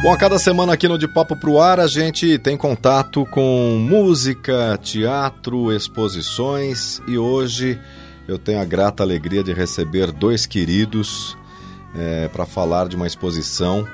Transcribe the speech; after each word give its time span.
Bom, 0.00 0.12
a 0.12 0.16
cada 0.16 0.38
semana 0.38 0.74
aqui 0.74 0.86
no 0.86 0.96
De 0.96 1.08
Papo 1.08 1.34
Pro 1.34 1.60
Ar 1.60 1.80
a 1.80 1.88
gente 1.88 2.38
tem 2.38 2.56
contato 2.56 3.26
com 3.26 3.76
música, 3.80 4.78
teatro, 4.80 5.72
exposições 5.72 7.02
e 7.08 7.18
hoje 7.18 7.80
eu 8.28 8.38
tenho 8.38 8.60
a 8.60 8.64
grata 8.64 9.02
alegria 9.02 9.42
de 9.42 9.52
receber 9.52 10.12
dois 10.12 10.46
queridos 10.46 11.36
é, 11.96 12.28
para 12.28 12.46
falar 12.46 12.88
de 12.88 12.94
uma 12.94 13.08
exposição 13.08 13.84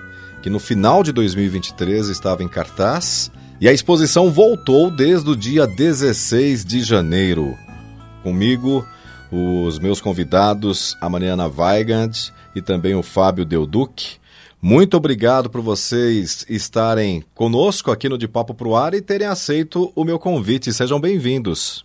que 0.42 0.50
no 0.50 0.58
final 0.58 1.02
de 1.02 1.10
2023 1.10 2.08
estava 2.08 2.42
em 2.42 2.48
cartaz 2.48 3.32
e 3.58 3.66
a 3.66 3.72
exposição 3.72 4.30
voltou 4.30 4.90
desde 4.90 5.30
o 5.30 5.34
dia 5.34 5.66
16 5.66 6.66
de 6.66 6.82
janeiro. 6.82 7.56
Comigo, 8.22 8.86
os 9.32 9.78
meus 9.78 10.02
convidados, 10.02 10.94
a 11.00 11.08
Mariana 11.08 11.46
Weigand 11.46 12.30
e 12.54 12.60
também 12.60 12.94
o 12.94 13.02
Fábio 13.02 13.46
Deuduc. 13.46 14.18
Muito 14.66 14.96
obrigado 14.96 15.50
por 15.50 15.60
vocês 15.60 16.46
estarem 16.48 17.22
conosco 17.34 17.90
aqui 17.90 18.08
no 18.08 18.16
De 18.16 18.26
Papo 18.26 18.54
Pro 18.54 18.74
Ar 18.74 18.94
e 18.94 19.02
terem 19.02 19.26
aceito 19.26 19.92
o 19.94 20.04
meu 20.04 20.18
convite. 20.18 20.72
Sejam 20.72 20.98
bem-vindos. 20.98 21.84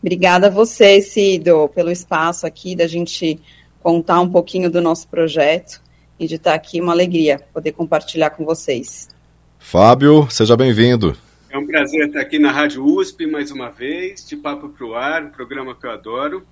Obrigada 0.00 0.46
a 0.46 0.50
você, 0.50 1.02
Cido, 1.02 1.68
pelo 1.74 1.90
espaço 1.90 2.46
aqui 2.46 2.74
da 2.74 2.86
gente 2.86 3.38
contar 3.82 4.22
um 4.22 4.30
pouquinho 4.30 4.70
do 4.70 4.80
nosso 4.80 5.06
projeto 5.06 5.82
e 6.18 6.26
de 6.26 6.36
estar 6.36 6.54
aqui. 6.54 6.80
Uma 6.80 6.94
alegria 6.94 7.42
poder 7.52 7.72
compartilhar 7.72 8.30
com 8.30 8.42
vocês. 8.42 9.10
Fábio, 9.58 10.30
seja 10.30 10.56
bem-vindo. 10.56 11.14
É 11.50 11.58
um 11.58 11.66
prazer 11.66 12.06
estar 12.06 12.22
aqui 12.22 12.38
na 12.38 12.52
Rádio 12.52 12.86
USP 12.86 13.26
mais 13.26 13.50
uma 13.50 13.68
vez, 13.68 14.26
de 14.26 14.34
Papo 14.34 14.70
Pro 14.70 14.94
Ar, 14.94 15.24
um 15.24 15.30
programa 15.30 15.74
que 15.74 15.86
eu 15.86 15.90
adoro. 15.90 16.46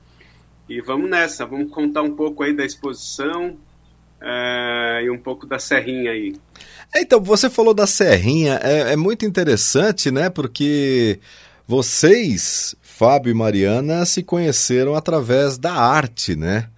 E 0.69 0.83
vamos 0.83 1.08
nessa, 1.08 1.47
vamos 1.47 1.72
contar 1.72 2.02
um 2.02 2.14
pouco 2.14 2.42
aí 2.42 2.55
da 2.55 2.62
exposição 2.62 3.56
é, 4.25 5.03
e 5.05 5.11
um 5.11 5.19
pouco 5.19 5.47
da 5.47 5.58
Serrinha 5.58 6.11
aí. 6.11 6.34
Então, 6.97 7.20
você 7.20 7.50
falou 7.50 7.75
da 7.75 7.86
Serrinha, 7.86 8.58
é, 8.62 8.92
é 8.92 8.97
muito 8.97 9.27
interessante, 9.27 10.11
né? 10.11 10.30
Porque 10.30 11.19
vocês, 11.67 12.75
Fábio 12.80 13.30
e 13.30 13.34
Mariana, 13.34 14.06
se 14.06 14.22
conheceram 14.22 14.95
através 14.95 15.58
da 15.58 15.72
arte, 15.72 16.34
né? 16.34 16.69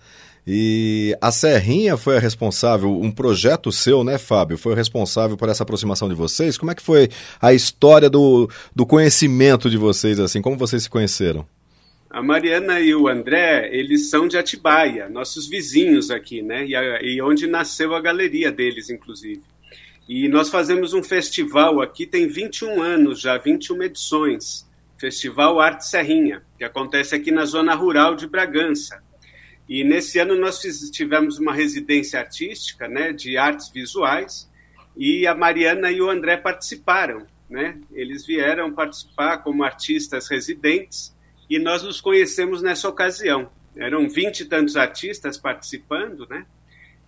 E 0.47 1.17
a 1.21 1.33
Serrinha 1.33 1.97
foi 1.97 2.17
a 2.17 2.21
responsável, 2.21 2.89
um 2.89 3.11
projeto 3.11 3.73
seu, 3.73 4.05
né, 4.05 4.17
Fábio? 4.17 4.57
Foi 4.57 4.73
o 4.73 4.77
responsável 4.77 5.37
por 5.37 5.49
essa 5.49 5.65
aproximação 5.65 6.09
de 6.09 6.15
vocês? 6.15 6.57
Como 6.57 6.71
é 6.71 6.75
que 6.75 6.83
foi 6.83 7.09
a 7.41 7.53
história 7.53 8.09
do, 8.09 8.49
do 8.75 8.87
conhecimento 8.87 9.69
de 9.69 9.77
vocês, 9.77 10.21
assim? 10.21 10.41
Como 10.41 10.57
vocês 10.57 10.85
se 10.85 10.91
conheceram? 10.91 11.45
A 12.09 12.23
Mariana 12.23 12.81
e 12.81 12.95
o 12.95 13.09
André, 13.09 13.69
eles 13.73 14.09
são 14.09 14.29
de 14.29 14.39
Atibaia, 14.39 15.09
nossos 15.09 15.49
vizinhos 15.49 16.11
aqui, 16.11 16.41
né? 16.41 16.65
E, 16.65 16.77
a, 16.77 17.03
e 17.03 17.21
onde 17.21 17.47
nasceu 17.47 17.95
a 17.95 18.01
galeria 18.01 18.53
deles, 18.53 18.89
inclusive. 18.89 19.43
E 20.09 20.29
nós 20.29 20.49
fazemos 20.49 20.95
um 20.95 21.03
festival 21.03 21.81
aqui, 21.81 22.07
tem 22.07 22.29
21 22.29 22.81
anos 22.81 23.21
já, 23.21 23.37
21 23.37 23.83
edições. 23.83 24.67
Festival 24.97 25.61
Arte 25.61 25.87
Serrinha, 25.87 26.43
que 26.57 26.65
acontece 26.65 27.15
aqui 27.15 27.31
na 27.31 27.45
zona 27.45 27.75
rural 27.75 28.15
de 28.15 28.27
Bragança. 28.27 29.03
E 29.69 29.83
nesse 29.83 30.19
ano 30.19 30.37
nós 30.37 30.61
tivemos 30.91 31.39
uma 31.39 31.53
residência 31.53 32.21
artística, 32.21 32.89
né, 32.89 33.13
de 33.13 33.37
artes 33.37 33.69
visuais, 33.69 34.49
e 34.97 35.27
a 35.27 35.35
Mariana 35.35 35.91
e 35.91 36.01
o 36.01 36.09
André 36.09 36.37
participaram, 36.37 37.27
né? 37.51 37.79
Eles 37.93 38.25
vieram 38.25 38.73
participar 38.73 39.39
como 39.39 39.65
artistas 39.65 40.29
residentes 40.29 41.16
e 41.49 41.59
nós 41.59 41.83
nos 41.83 42.01
conhecemos 42.01 42.63
nessa 42.63 42.89
ocasião. 42.89 43.51
Eram 43.77 44.09
vinte 44.09 44.41
e 44.41 44.45
tantos 44.45 44.77
artistas 44.77 45.37
participando, 45.37 46.27
né? 46.29 46.47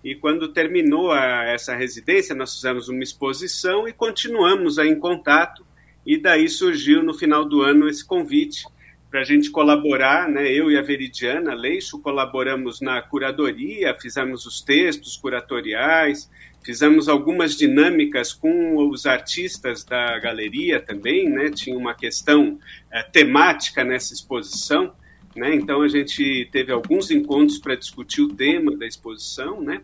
E 0.04 0.14
quando 0.14 0.52
terminou 0.52 1.10
a, 1.10 1.44
essa 1.44 1.74
residência, 1.74 2.34
nós 2.34 2.54
fizemos 2.54 2.88
uma 2.88 3.02
exposição 3.02 3.88
e 3.88 3.92
continuamos 3.92 4.78
em 4.78 4.94
contato. 4.98 5.66
E 6.06 6.16
daí 6.16 6.48
surgiu 6.48 7.02
no 7.02 7.12
final 7.12 7.44
do 7.44 7.62
ano 7.62 7.88
esse 7.88 8.04
convite 8.04 8.64
para 9.10 9.20
a 9.20 9.24
gente 9.24 9.50
colaborar, 9.50 10.28
né? 10.28 10.50
Eu 10.52 10.70
e 10.70 10.76
a 10.76 10.82
Veridiana 10.82 11.54
Leixo 11.54 11.98
colaboramos 12.00 12.80
na 12.80 13.00
curadoria, 13.00 13.96
fizemos 13.98 14.44
os 14.44 14.60
textos 14.60 15.16
curatoriais, 15.16 16.30
fizemos 16.62 17.08
algumas 17.08 17.56
dinâmicas 17.56 18.34
com 18.34 18.76
os 18.88 19.06
artistas 19.06 19.82
da 19.82 20.18
galeria 20.18 20.78
também, 20.78 21.28
né? 21.28 21.50
Tinha 21.50 21.76
uma 21.76 21.94
questão 21.94 22.58
é, 22.92 23.02
temática 23.02 23.82
nessa 23.82 24.12
exposição, 24.12 24.92
né? 25.34 25.54
Então 25.54 25.80
a 25.80 25.88
gente 25.88 26.46
teve 26.52 26.70
alguns 26.70 27.10
encontros 27.10 27.58
para 27.58 27.74
discutir 27.74 28.20
o 28.20 28.28
tema 28.28 28.76
da 28.76 28.86
exposição, 28.86 29.62
né? 29.62 29.80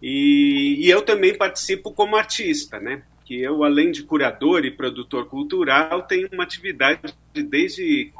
E, 0.00 0.76
e 0.78 0.90
eu 0.90 1.02
também 1.02 1.36
participo 1.36 1.92
como 1.92 2.16
artista, 2.16 2.78
né? 2.78 3.02
Que 3.24 3.40
eu, 3.40 3.64
além 3.64 3.90
de 3.90 4.04
curador 4.04 4.64
e 4.64 4.70
produtor 4.70 5.26
cultural, 5.26 6.02
tenho 6.02 6.28
uma 6.32 6.44
atividade 6.44 7.12
desde 7.32 8.12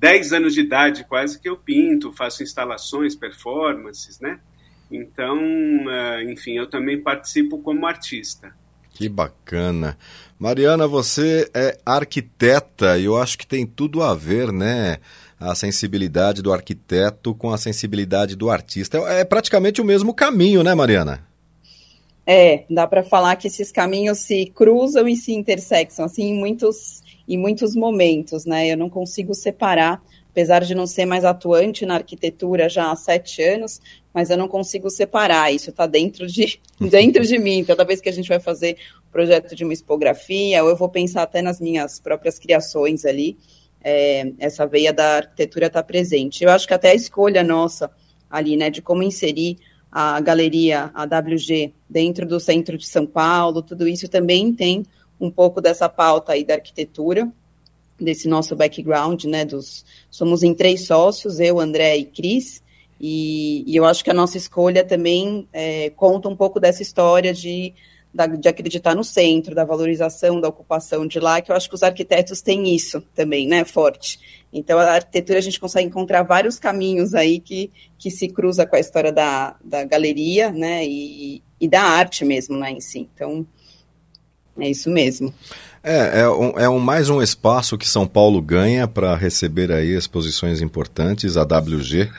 10 0.00 0.32
anos 0.32 0.54
de 0.54 0.60
idade 0.60 1.04
quase 1.04 1.38
que 1.38 1.48
eu 1.48 1.58
pinto, 1.58 2.10
faço 2.10 2.42
instalações, 2.42 3.14
performances, 3.14 4.18
né? 4.18 4.40
Então, 4.90 5.36
uh, 5.36 6.22
enfim, 6.28 6.52
eu 6.52 6.66
também 6.68 6.98
participo 7.00 7.58
como 7.58 7.86
artista. 7.86 8.52
Que 8.94 9.08
bacana. 9.10 9.96
Mariana, 10.38 10.88
você 10.88 11.48
é 11.54 11.78
arquiteta 11.84 12.98
e 12.98 13.04
eu 13.04 13.16
acho 13.16 13.36
que 13.38 13.46
tem 13.46 13.66
tudo 13.66 14.02
a 14.02 14.14
ver, 14.14 14.50
né? 14.50 14.96
A 15.38 15.54
sensibilidade 15.54 16.40
do 16.42 16.52
arquiteto 16.52 17.34
com 17.34 17.52
a 17.52 17.58
sensibilidade 17.58 18.34
do 18.34 18.50
artista. 18.50 18.98
É, 18.98 19.20
é 19.20 19.24
praticamente 19.24 19.82
o 19.82 19.84
mesmo 19.84 20.14
caminho, 20.14 20.62
né, 20.62 20.74
Mariana? 20.74 21.29
É, 22.32 22.62
dá 22.70 22.86
para 22.86 23.02
falar 23.02 23.34
que 23.34 23.48
esses 23.48 23.72
caminhos 23.72 24.20
se 24.20 24.46
cruzam 24.54 25.08
e 25.08 25.16
se 25.16 25.32
intersectam, 25.32 26.04
assim, 26.04 26.28
em 26.28 26.38
muitos 26.38 27.02
em 27.26 27.36
muitos 27.36 27.74
momentos, 27.74 28.44
né? 28.44 28.68
Eu 28.68 28.76
não 28.76 28.88
consigo 28.88 29.34
separar, 29.34 30.00
apesar 30.30 30.60
de 30.60 30.72
não 30.72 30.86
ser 30.86 31.06
mais 31.06 31.24
atuante 31.24 31.84
na 31.84 31.94
arquitetura 31.94 32.68
já 32.68 32.92
há 32.92 32.94
sete 32.94 33.42
anos, 33.42 33.80
mas 34.14 34.30
eu 34.30 34.36
não 34.36 34.46
consigo 34.46 34.88
separar. 34.90 35.52
Isso 35.52 35.70
está 35.70 35.88
dentro 35.88 36.28
de, 36.28 36.60
dentro 36.80 37.24
de 37.24 37.36
mim. 37.36 37.64
Toda 37.64 37.84
vez 37.84 38.00
que 38.00 38.08
a 38.08 38.12
gente 38.12 38.28
vai 38.28 38.38
fazer 38.38 38.76
projeto 39.10 39.56
de 39.56 39.64
uma 39.64 39.72
expografia, 39.72 40.62
ou 40.62 40.70
eu 40.70 40.76
vou 40.76 40.88
pensar 40.88 41.22
até 41.22 41.42
nas 41.42 41.60
minhas 41.60 41.98
próprias 41.98 42.38
criações 42.38 43.04
ali, 43.04 43.36
é, 43.82 44.32
essa 44.38 44.68
veia 44.68 44.92
da 44.92 45.16
arquitetura 45.16 45.66
está 45.66 45.82
presente. 45.82 46.44
Eu 46.44 46.50
acho 46.50 46.68
que 46.68 46.74
até 46.74 46.90
a 46.90 46.94
escolha 46.94 47.42
nossa 47.42 47.90
ali, 48.30 48.56
né, 48.56 48.70
de 48.70 48.80
como 48.80 49.02
inserir 49.02 49.58
a 49.90 50.20
galeria, 50.20 50.90
a 50.94 51.04
WG, 51.04 51.72
dentro 51.88 52.26
do 52.26 52.38
centro 52.38 52.78
de 52.78 52.86
São 52.86 53.06
Paulo, 53.06 53.62
tudo 53.62 53.88
isso 53.88 54.08
também 54.08 54.52
tem 54.52 54.86
um 55.20 55.30
pouco 55.30 55.60
dessa 55.60 55.88
pauta 55.88 56.32
aí 56.32 56.44
da 56.44 56.54
arquitetura, 56.54 57.30
desse 58.00 58.28
nosso 58.28 58.56
background, 58.56 59.24
né? 59.24 59.44
Dos, 59.44 59.84
somos 60.10 60.42
em 60.42 60.54
três 60.54 60.86
sócios, 60.86 61.40
eu, 61.40 61.60
André 61.60 61.96
e 61.98 62.04
Cris, 62.04 62.62
e, 63.00 63.64
e 63.66 63.76
eu 63.76 63.84
acho 63.84 64.04
que 64.04 64.10
a 64.10 64.14
nossa 64.14 64.36
escolha 64.36 64.84
também 64.84 65.48
é, 65.52 65.90
conta 65.90 66.28
um 66.28 66.36
pouco 66.36 66.60
dessa 66.60 66.82
história 66.82 67.32
de, 67.32 67.74
da, 68.12 68.26
de 68.26 68.48
acreditar 68.48 68.94
no 68.94 69.04
centro, 69.04 69.54
da 69.54 69.64
valorização 69.64 70.40
da 70.40 70.48
ocupação 70.48 71.06
de 71.06 71.20
lá, 71.20 71.40
que 71.40 71.50
eu 71.50 71.56
acho 71.56 71.68
que 71.68 71.74
os 71.74 71.82
arquitetos 71.82 72.40
têm 72.42 72.74
isso 72.74 73.02
também, 73.14 73.46
né? 73.46 73.64
Forte. 73.64 74.18
Então, 74.52 74.78
a 74.78 74.94
arquitetura 74.94 75.38
a 75.38 75.42
gente 75.42 75.60
consegue 75.60 75.86
encontrar 75.86 76.22
vários 76.22 76.58
caminhos 76.58 77.14
aí 77.14 77.38
que, 77.38 77.70
que 77.96 78.10
se 78.10 78.28
cruza 78.28 78.66
com 78.66 78.76
a 78.76 78.80
história 78.80 79.12
da, 79.12 79.56
da 79.64 79.84
galeria, 79.84 80.50
né? 80.50 80.84
E, 80.84 81.42
e 81.60 81.68
da 81.68 81.82
arte 81.82 82.24
mesmo, 82.24 82.58
né, 82.58 82.72
em 82.72 82.80
si. 82.80 83.08
Então, 83.14 83.46
é 84.58 84.68
isso 84.68 84.90
mesmo. 84.90 85.32
É, 85.82 86.20
é, 86.20 86.28
um, 86.28 86.58
é 86.58 86.68
um, 86.68 86.78
mais 86.78 87.08
um 87.08 87.22
espaço 87.22 87.78
que 87.78 87.88
São 87.88 88.06
Paulo 88.06 88.42
ganha 88.42 88.88
para 88.88 89.14
receber 89.14 89.70
aí 89.70 89.96
exposições 89.96 90.60
importantes, 90.60 91.36
a 91.36 91.42
WG, 91.42 92.10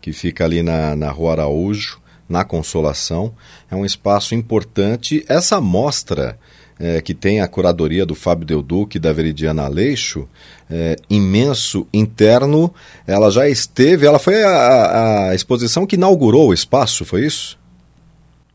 que 0.00 0.12
fica 0.12 0.44
ali 0.44 0.62
na, 0.62 0.96
na 0.96 1.10
Rua 1.10 1.32
Araújo, 1.32 2.00
na 2.28 2.44
Consolação. 2.44 3.32
É 3.70 3.76
um 3.76 3.84
espaço 3.84 4.34
importante. 4.34 5.24
Essa 5.28 5.60
mostra 5.60 6.38
é, 6.78 7.00
que 7.00 7.14
tem 7.14 7.40
a 7.40 7.48
curadoria 7.48 8.04
do 8.04 8.14
Fábio 8.14 8.46
Deuduc 8.46 8.96
e 8.96 9.00
da 9.00 9.12
Veridiana 9.12 9.64
Aleixo, 9.64 10.28
é, 10.70 10.96
imenso, 11.08 11.86
interno, 11.92 12.72
ela 13.06 13.30
já 13.30 13.48
esteve, 13.48 14.06
ela 14.06 14.18
foi 14.18 14.42
a, 14.42 15.30
a 15.30 15.34
exposição 15.34 15.86
que 15.86 15.96
inaugurou 15.96 16.48
o 16.48 16.54
espaço, 16.54 17.04
foi 17.04 17.24
isso? 17.24 17.58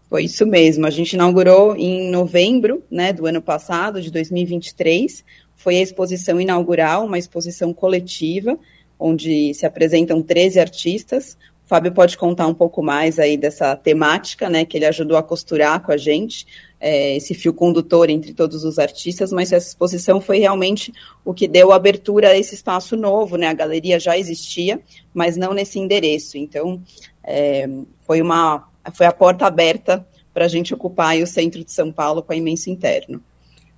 Foi 0.10 0.26
isso 0.26 0.46
mesmo. 0.46 0.86
A 0.86 0.90
gente 0.90 1.14
inaugurou 1.14 1.76
em 1.76 2.12
novembro 2.12 2.84
né, 2.92 3.14
do 3.14 3.26
ano 3.26 3.42
passado, 3.42 4.02
de 4.02 4.12
2023. 4.12 5.24
Foi 5.56 5.78
a 5.78 5.82
exposição 5.82 6.40
inaugural, 6.42 7.06
uma 7.06 7.18
exposição 7.18 7.74
coletiva, 7.74 8.60
onde 9.00 9.54
se 9.54 9.66
apresentam 9.66 10.22
13 10.22 10.60
artistas. 10.60 11.38
Fábio 11.72 11.94
pode 11.94 12.18
contar 12.18 12.48
um 12.48 12.54
pouco 12.54 12.84
mais 12.84 13.18
aí 13.18 13.38
dessa 13.38 13.78
temática, 13.78 14.50
né, 14.50 14.66
que 14.66 14.78
ele 14.78 14.86
ajudou 14.86 15.16
a 15.16 15.24
costurar 15.24 15.82
com 15.82 15.94
a 15.94 15.96
gente, 15.96 16.46
é, 16.82 17.16
esse 17.16 17.34
fio 17.34 17.54
condutor 17.54 18.10
entre 18.10 18.34
todos 18.34 18.66
os 18.66 18.78
artistas, 18.78 19.32
mas 19.32 19.54
essa 19.54 19.70
exposição 19.70 20.20
foi 20.20 20.40
realmente 20.40 20.92
o 21.24 21.34
que 21.34 21.48
deu 21.48 21.72
abertura 21.72 22.28
a 22.28 22.38
esse 22.38 22.56
espaço 22.56 22.98
novo, 22.98 23.38
né? 23.38 23.48
A 23.48 23.54
galeria 23.54 24.02
já 24.02 24.18
existia, 24.18 24.82
mas 25.14 25.38
não 25.38 25.54
nesse 25.54 25.80
endereço. 25.80 26.38
Então, 26.38 26.82
é, 27.24 27.70
foi 28.06 28.22
uma 28.22 28.68
foi 28.94 29.06
a 29.06 29.14
porta 29.14 29.46
aberta 29.46 30.06
para 30.34 30.44
a 30.44 30.50
gente 30.50 30.74
ocupar 30.74 31.16
o 31.20 31.28
centro 31.28 31.64
de 31.64 31.72
São 31.72 31.90
Paulo 31.90 32.22
com 32.22 32.34
a 32.34 32.36
Imenso 32.36 32.70
Interno. 32.70 33.24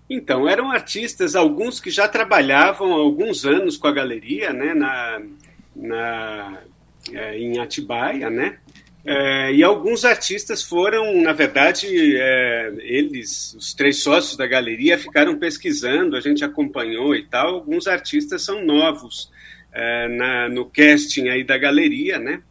Então, 0.10 0.50
eram 0.50 0.72
artistas, 0.72 1.36
alguns 1.36 1.80
que 1.80 1.92
já 1.92 2.08
trabalhavam 2.08 2.92
há 2.92 2.98
alguns 2.98 3.46
anos 3.46 3.78
com 3.78 3.86
a 3.86 3.92
galeria, 3.92 4.52
né, 4.52 4.74
na, 4.74 5.22
na, 5.76 6.60
é, 7.12 7.38
em 7.38 7.60
Atibaia, 7.60 8.30
né, 8.30 8.58
é, 9.06 9.54
e 9.54 9.62
alguns 9.64 10.06
artistas 10.06 10.64
foram, 10.64 11.22
na 11.22 11.34
verdade, 11.34 11.88
é, 12.16 12.74
eles, 12.80 13.54
os 13.54 13.74
três 13.74 14.02
sócios 14.02 14.38
da 14.38 14.48
galeria, 14.48 14.98
ficaram 14.98 15.38
pesquisando, 15.38 16.16
a 16.16 16.22
gente 16.22 16.44
acompanhou 16.44 17.14
e 17.14 17.24
tal. 17.24 17.56
Alguns 17.56 17.86
artistas 17.86 18.44
são 18.44 18.64
novos 18.64 19.30
é, 19.74 20.08
na, 20.08 20.48
no 20.48 20.66
casting 20.66 21.28
aí 21.28 21.44
da 21.44 21.58
galeria, 21.58 22.18
né? 22.18 22.42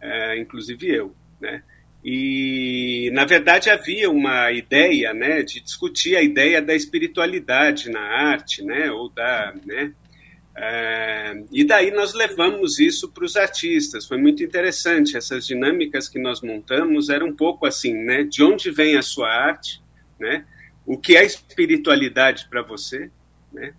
É, 0.00 0.38
inclusive 0.38 0.88
eu, 0.88 1.12
né? 1.40 1.62
E, 2.04 3.10
na 3.12 3.24
verdade, 3.24 3.68
havia 3.68 4.08
uma 4.08 4.52
ideia 4.52 5.12
né, 5.12 5.42
de 5.42 5.60
discutir 5.60 6.14
a 6.14 6.22
ideia 6.22 6.62
da 6.62 6.72
espiritualidade 6.72 7.90
na 7.90 7.98
arte, 7.98 8.62
né, 8.62 8.92
ou 8.92 9.08
da. 9.08 9.52
Né, 9.66 9.92
é, 10.58 11.44
e 11.52 11.64
daí 11.64 11.90
nós 11.90 12.14
levamos 12.14 12.78
isso 12.78 13.10
para 13.10 13.24
os 13.24 13.36
artistas. 13.36 14.06
Foi 14.06 14.16
muito 14.16 14.42
interessante. 14.42 15.16
Essas 15.16 15.46
dinâmicas 15.46 16.08
que 16.08 16.18
nós 16.18 16.40
montamos 16.40 17.10
eram 17.10 17.28
um 17.28 17.36
pouco 17.36 17.66
assim, 17.66 17.92
né? 17.92 18.24
De 18.24 18.42
onde 18.42 18.70
vem 18.70 18.96
a 18.96 19.02
sua 19.02 19.28
arte, 19.28 19.82
né? 20.18 20.46
O 20.86 20.96
que 20.96 21.16
é 21.16 21.24
espiritualidade 21.24 22.48
para 22.48 22.62
você, 22.62 23.10
né? 23.52 23.74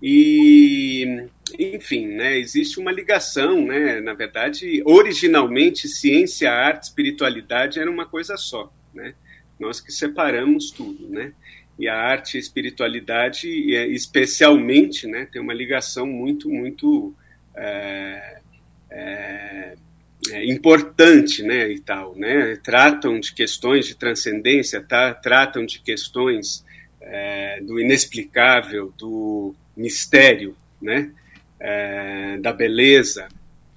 E 0.00 1.26
enfim, 1.58 2.08
né, 2.08 2.38
existe 2.38 2.80
uma 2.80 2.90
ligação, 2.90 3.64
né, 3.64 4.00
na 4.00 4.14
verdade, 4.14 4.82
originalmente 4.84 5.86
ciência, 5.86 6.50
arte, 6.50 6.84
espiritualidade 6.84 7.78
era 7.78 7.90
uma 7.90 8.06
coisa 8.06 8.36
só, 8.36 8.72
né, 8.92 9.14
nós 9.60 9.80
que 9.80 9.92
separamos 9.92 10.70
tudo, 10.70 11.08
né, 11.08 11.32
e 11.78 11.88
a 11.88 11.96
arte 11.96 12.34
e 12.34 12.36
a 12.36 12.40
espiritualidade, 12.40 13.48
especialmente, 13.92 15.06
né, 15.06 15.26
tem 15.32 15.40
uma 15.40 15.54
ligação 15.54 16.06
muito, 16.06 16.48
muito 16.48 17.14
é, 17.54 18.38
é, 18.90 19.74
é, 20.30 20.44
importante, 20.44 21.42
né, 21.42 21.70
e 21.70 21.80
tal, 21.80 22.14
né, 22.16 22.56
tratam 22.62 23.18
de 23.18 23.32
questões 23.34 23.86
de 23.86 23.94
transcendência, 23.94 24.80
tá, 24.80 25.14
tratam 25.14 25.64
de 25.64 25.80
questões 25.80 26.64
é, 27.00 27.60
do 27.62 27.80
inexplicável, 27.80 28.92
do 28.96 29.54
mistério, 29.76 30.56
né, 30.80 31.10
é, 31.58 32.38
da 32.38 32.52
beleza, 32.52 33.28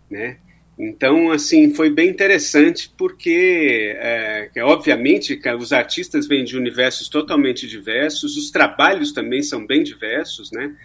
né? 0.10 0.38
Então, 0.78 1.32
assim, 1.32 1.74
foi 1.74 1.90
bem 1.90 2.10
interessante 2.10 2.94
porque, 2.98 3.96
é, 3.98 4.50
obviamente, 4.62 5.40
os 5.58 5.72
artistas 5.72 6.28
vêm 6.28 6.44
de 6.44 6.58
universos 6.58 7.08
totalmente 7.08 7.66
diversos, 7.66 8.36
os 8.36 8.52
trabalhos 8.52 9.14
também 9.14 9.42
são 9.42 9.66
bem 9.66 9.84
diversos, 9.84 10.52
né? 10.52 10.76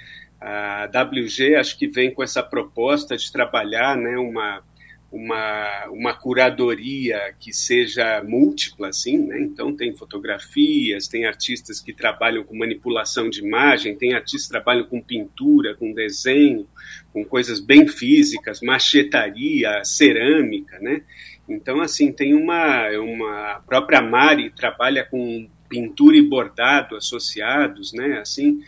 A 0.41 0.89
WG 0.89 1.57
acho 1.57 1.77
que 1.77 1.89
vem 1.89 2.11
com 2.11 2.23
essa 2.23 2.43
proposta 2.43 3.17
de 3.17 3.31
trabalhar, 3.31 3.97
né, 3.97 4.17
uma 4.17 4.63
uma, 5.11 5.87
uma 5.89 6.15
curadoria 6.15 7.35
que 7.41 7.53
seja 7.53 8.23
múltipla, 8.23 8.89
assim, 8.89 9.19
né? 9.19 9.41
Então 9.41 9.75
tem 9.75 9.95
fotografias, 9.95 11.09
tem 11.09 11.25
artistas 11.25 11.81
que 11.81 11.93
trabalham 11.93 12.45
com 12.45 12.57
manipulação 12.57 13.29
de 13.29 13.41
imagem, 13.41 13.97
tem 13.97 14.15
artistas 14.15 14.45
que 14.45 14.53
trabalham 14.53 14.85
com 14.85 15.01
pintura, 15.01 15.75
com 15.75 15.93
desenho, 15.93 16.67
com 17.13 17.25
coisas 17.25 17.59
bem 17.59 17.89
físicas, 17.89 18.61
machetaria, 18.61 19.83
cerâmica, 19.85 20.79
né? 20.79 21.03
Então, 21.49 21.81
assim, 21.81 22.13
tem 22.13 22.33
uma, 22.33 22.89
uma 23.01 23.53
a 23.55 23.61
própria 23.61 24.01
Mari 24.01 24.51
trabalha 24.51 25.05
com 25.05 25.49
pintura 25.69 26.17
e 26.17 26.23
bordado 26.23 26.97
associados, 26.97 27.93
né? 27.93 28.21
Assim, 28.21 28.61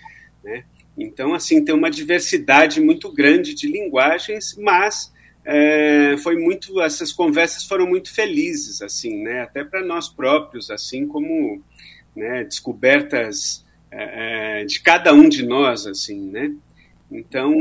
né? 0.42 0.64
Então, 0.98 1.34
assim, 1.34 1.64
tem 1.64 1.74
uma 1.74 1.90
diversidade 1.90 2.80
muito 2.80 3.12
grande 3.12 3.54
de 3.54 3.68
linguagens, 3.68 4.56
mas 4.58 5.11
é, 5.44 6.16
foi 6.18 6.36
muito 6.36 6.80
essas 6.80 7.12
conversas 7.12 7.64
foram 7.64 7.86
muito 7.86 8.12
felizes 8.12 8.80
assim 8.80 9.22
né? 9.22 9.42
Até 9.42 9.64
para 9.64 9.84
nós 9.84 10.08
próprios 10.08 10.70
assim 10.70 11.06
como 11.06 11.60
né, 12.14 12.44
descobertas 12.44 13.64
é, 13.90 14.60
é, 14.60 14.64
de 14.64 14.80
cada 14.80 15.12
um 15.12 15.28
de 15.28 15.44
nós 15.44 15.86
assim 15.86 16.30
né? 16.30 16.52
Então 17.10 17.52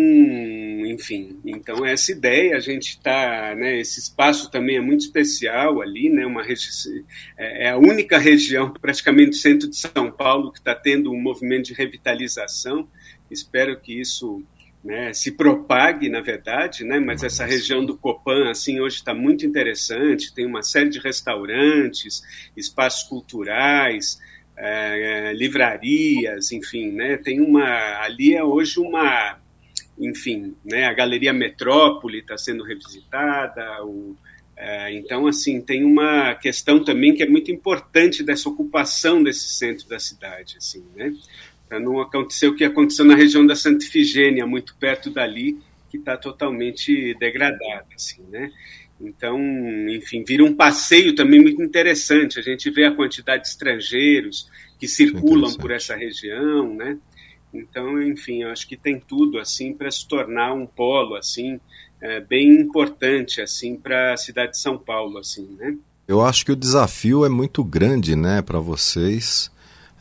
enfim 0.86 1.39
então 1.44 1.83
essa 1.83 2.12
ideia 2.12 2.56
a 2.56 2.60
gente 2.60 2.89
está 2.89 3.56
né 3.56 3.80
esse 3.80 4.00
espaço 4.00 4.51
também 4.51 4.77
é 4.77 4.81
muito 4.81 5.01
especial 5.01 5.81
ali 5.81 6.07
né? 6.07 6.24
Uma 6.24 6.44
é, 6.44 7.66
é 7.66 7.69
a 7.72 7.77
única 7.77 8.19
região 8.19 8.72
praticamente 8.72 9.38
centro 9.38 9.68
de 9.68 9.77
São 9.77 10.12
Paulo 10.12 10.51
que 10.51 10.60
está 10.60 10.75
tendo 10.75 11.12
um 11.12 11.19
movimento 11.19 11.66
de 11.66 11.74
revitalização. 11.74 12.88
Espero 13.31 13.80
que 13.80 14.00
isso 14.00 14.44
né, 14.83 15.13
se 15.13 15.31
propague, 15.31 16.10
na 16.10 16.22
verdade, 16.22 16.83
né, 16.83 17.00
mas 17.00 17.24
essa 17.24 17.45
região 17.45 17.86
do 17.86 17.95
Copan, 17.95 18.50
assim, 18.50 18.80
hoje 18.80 18.98
está 18.98 19.13
muito 19.13 19.45
interessante, 19.45 20.33
tem 20.33 20.45
uma 20.45 20.63
série 20.63 20.89
de 20.89 21.00
restaurantes, 21.00 22.22
espaços 22.57 23.04
culturais, 23.07 24.19
é, 24.57 25.30
é, 25.30 25.33
livrarias, 25.33 26.51
enfim, 26.51 26.92
né, 26.92 27.18
tem 27.18 27.39
uma, 27.39 28.00
ali 28.01 28.33
é 28.33 28.44
hoje 28.44 28.80
uma, 28.80 29.38
enfim, 30.00 30.56
né, 30.66 30.86
a 30.86 30.94
Galeria 30.94 31.31
Metrópole 31.31 32.19
está 32.19 32.38
sendo 32.38 32.63
revisitada, 32.63 33.86
o, 33.86 34.16
é, 34.57 34.94
então, 34.94 35.25
assim, 35.25 35.62
tem 35.62 35.84
uma 35.84 36.36
questão 36.36 36.84
também 36.84 37.16
que 37.16 37.24
é 37.24 37.27
muito 37.27 37.51
importante 37.51 38.24
dessa 38.24 38.48
ocupação 38.48 39.24
desse 39.24 39.50
centro 39.50 39.88
da 39.88 40.00
cidade, 40.00 40.58
assim, 40.58 40.84
né, 40.96 41.13
não 41.80 42.01
acontecer 42.01 42.48
o 42.48 42.56
que 42.56 42.63
aconteceu 42.63 43.06
na 43.06 43.16
região 43.16 43.46
da 43.46 43.56
Santa 43.56 43.86
Ifigênia, 43.86 44.46
muito 44.46 44.75
perto 44.75 45.10
dali, 45.10 45.58
que 45.90 45.98
está 45.98 46.18
totalmente 46.18 47.16
degradada, 47.20 47.86
assim, 47.96 48.24
né? 48.30 48.51
Então, 49.00 49.40
enfim, 49.90 50.24
vira 50.25 50.44
um 50.44 50.56
passeio 50.56 51.16
também 51.16 51.42
muito 51.42 51.62
interessante. 51.62 52.40
A 52.40 52.42
gente 52.42 52.70
vê 52.70 52.86
a 52.86 52.96
quantidade 52.96 53.44
de 53.44 53.50
estrangeiros 53.50 54.48
que 54.80 54.88
circulam 54.88 55.54
por 55.56 55.72
essa 55.72 55.96
região, 55.96 56.74
né? 56.74 56.98
Então, 57.54 58.01
enfim, 58.01 58.44
acho 58.44 58.68
que 58.68 58.78
tem 58.78 59.00
tudo 59.00 59.38
assim 59.38 59.74
para 59.74 59.92
se 59.92 60.08
tornar 60.08 60.54
um 60.54 60.66
polo 60.66 61.16
assim 61.16 61.60
é, 62.00 62.20
bem 62.22 62.50
importante 62.62 63.42
assim 63.42 63.75
para 63.75 64.13
a 64.13 64.18
cidade 64.18 64.54
de 64.54 64.60
São 64.60 64.78
Paulo, 64.78 65.18
assim, 65.18 65.48
né? 65.60 65.75
Eu 66.08 66.22
acho 66.22 66.46
que 66.46 66.51
o 66.51 66.56
desafio 66.56 67.25
é 67.25 67.30
muito 67.30 67.63
grande, 67.63 68.16
né, 68.16 68.42
para 68.42 68.60
vocês 68.60 69.50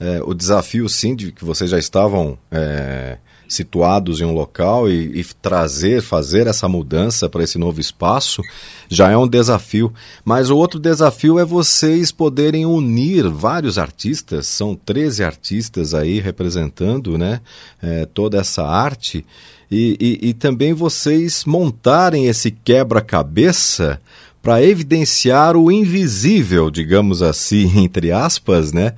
é, 0.00 0.22
o 0.24 0.32
desafio, 0.32 0.88
sim, 0.88 1.14
de 1.14 1.30
que 1.30 1.44
vocês 1.44 1.70
já 1.70 1.78
estavam 1.78 2.38
é, 2.50 3.18
situados 3.46 4.20
em 4.20 4.24
um 4.24 4.32
local 4.32 4.88
e, 4.88 5.20
e, 5.20 5.24
trazer, 5.42 6.00
fazer 6.00 6.46
essa 6.46 6.66
mudança 6.68 7.28
para 7.28 7.42
esse 7.42 7.58
novo 7.58 7.80
espaço 7.80 8.40
já 8.88 9.10
é 9.10 9.16
um 9.16 9.28
desafio. 9.28 9.92
Mas 10.24 10.48
o 10.48 10.56
outro 10.56 10.80
desafio 10.80 11.38
é 11.38 11.44
vocês 11.44 12.10
poderem 12.10 12.64
unir 12.64 13.28
vários 13.28 13.76
artistas, 13.76 14.46
são 14.46 14.74
13 14.74 15.22
artistas 15.22 15.92
aí 15.92 16.18
representando 16.18 17.18
né, 17.18 17.40
é, 17.82 18.06
toda 18.06 18.38
essa 18.38 18.64
arte. 18.64 19.26
E, 19.70 19.96
e, 20.00 20.28
e 20.30 20.34
também 20.34 20.72
vocês 20.72 21.44
montarem 21.44 22.26
esse 22.26 22.50
quebra-cabeça 22.50 24.00
para 24.42 24.62
evidenciar 24.62 25.56
o 25.56 25.70
invisível, 25.70 26.70
digamos 26.70 27.20
assim, 27.20 27.80
entre 27.84 28.10
aspas, 28.10 28.72
né? 28.72 28.94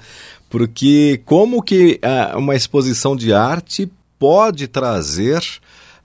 Porque 0.52 1.22
como 1.24 1.62
que 1.62 1.98
uh, 2.04 2.38
uma 2.38 2.54
exposição 2.54 3.16
de 3.16 3.32
arte 3.32 3.90
pode 4.18 4.68
trazer 4.68 5.38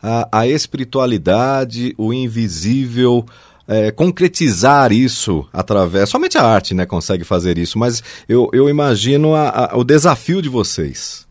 uh, 0.02 0.26
a 0.32 0.48
espiritualidade, 0.48 1.94
o 1.98 2.14
invisível, 2.14 3.26
uh, 3.68 3.94
concretizar 3.94 4.94
isso 4.94 5.46
através. 5.52 6.08
Somente 6.08 6.38
a 6.38 6.44
arte 6.44 6.74
né, 6.74 6.86
consegue 6.86 7.26
fazer 7.26 7.58
isso, 7.58 7.78
mas 7.78 8.02
eu, 8.30 8.50
eu 8.54 8.70
imagino 8.70 9.36
a, 9.36 9.74
a, 9.74 9.78
o 9.78 9.84
desafio 9.84 10.42
de 10.42 10.48
vocês. 10.48 11.28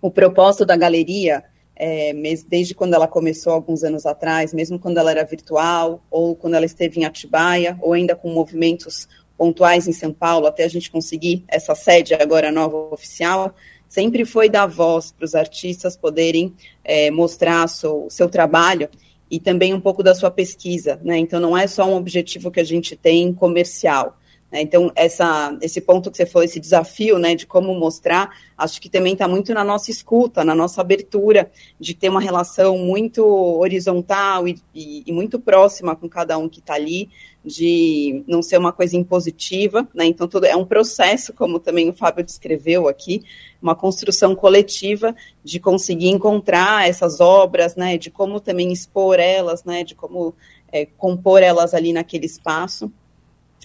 O 0.00 0.08
propósito 0.08 0.64
da 0.64 0.76
galeria, 0.76 1.42
é, 1.74 2.12
desde 2.48 2.76
quando 2.76 2.94
ela 2.94 3.08
começou 3.08 3.52
alguns 3.52 3.82
anos 3.82 4.06
atrás, 4.06 4.54
mesmo 4.54 4.78
quando 4.78 4.98
ela 4.98 5.10
era 5.10 5.24
virtual, 5.24 6.00
ou 6.08 6.36
quando 6.36 6.54
ela 6.54 6.64
esteve 6.64 7.00
em 7.00 7.04
Atibaia, 7.04 7.76
ou 7.82 7.92
ainda 7.92 8.14
com 8.14 8.32
movimentos 8.32 9.08
pontuais 9.42 9.88
em 9.88 9.92
São 9.92 10.12
Paulo, 10.12 10.46
até 10.46 10.62
a 10.62 10.68
gente 10.68 10.88
conseguir 10.88 11.42
essa 11.48 11.74
sede 11.74 12.14
agora 12.14 12.52
nova 12.52 12.76
oficial, 12.92 13.52
sempre 13.88 14.24
foi 14.24 14.48
dar 14.48 14.66
voz 14.66 15.10
para 15.10 15.24
os 15.24 15.34
artistas 15.34 15.96
poderem 15.96 16.54
é, 16.84 17.10
mostrar 17.10 17.66
o 17.66 18.08
seu 18.08 18.28
trabalho 18.28 18.88
e 19.28 19.40
também 19.40 19.74
um 19.74 19.80
pouco 19.80 20.00
da 20.00 20.14
sua 20.14 20.30
pesquisa, 20.30 21.00
né? 21.02 21.18
Então 21.18 21.40
não 21.40 21.58
é 21.58 21.66
só 21.66 21.84
um 21.84 21.96
objetivo 21.96 22.52
que 22.52 22.60
a 22.60 22.64
gente 22.64 22.94
tem 22.94 23.34
comercial. 23.34 24.16
Né? 24.52 24.60
Então, 24.60 24.92
essa, 24.94 25.58
esse 25.60 25.80
ponto 25.80 26.08
que 26.08 26.18
você 26.18 26.26
falou, 26.26 26.44
esse 26.44 26.60
desafio 26.60 27.18
né, 27.18 27.34
de 27.34 27.44
como 27.44 27.74
mostrar, 27.74 28.30
acho 28.56 28.80
que 28.80 28.90
também 28.90 29.14
está 29.14 29.26
muito 29.26 29.52
na 29.54 29.64
nossa 29.64 29.90
escuta, 29.90 30.44
na 30.44 30.54
nossa 30.54 30.80
abertura, 30.82 31.50
de 31.80 31.94
ter 31.94 32.10
uma 32.10 32.20
relação 32.20 32.78
muito 32.78 33.24
horizontal 33.24 34.46
e, 34.46 34.56
e, 34.72 35.02
e 35.06 35.12
muito 35.12 35.40
próxima 35.40 35.96
com 35.96 36.08
cada 36.08 36.38
um 36.38 36.48
que 36.48 36.60
está 36.60 36.74
ali, 36.74 37.08
de 37.44 38.22
não 38.26 38.42
ser 38.42 38.58
uma 38.58 38.72
coisa 38.72 38.96
impositiva, 38.96 39.86
né? 39.94 40.06
Então, 40.06 40.28
tudo 40.28 40.46
é 40.46 40.54
um 40.54 40.64
processo, 40.64 41.32
como 41.32 41.58
também 41.58 41.88
o 41.88 41.92
Fábio 41.92 42.24
descreveu 42.24 42.88
aqui, 42.88 43.22
uma 43.60 43.74
construção 43.74 44.34
coletiva 44.34 45.14
de 45.42 45.58
conseguir 45.58 46.08
encontrar 46.08 46.88
essas 46.88 47.20
obras, 47.20 47.74
né? 47.74 47.98
De 47.98 48.10
como 48.10 48.40
também 48.40 48.72
expor 48.72 49.18
elas, 49.18 49.64
né? 49.64 49.82
De 49.82 49.94
como 49.94 50.34
é, 50.70 50.86
compor 50.86 51.42
elas 51.42 51.74
ali 51.74 51.92
naquele 51.92 52.26
espaço 52.26 52.92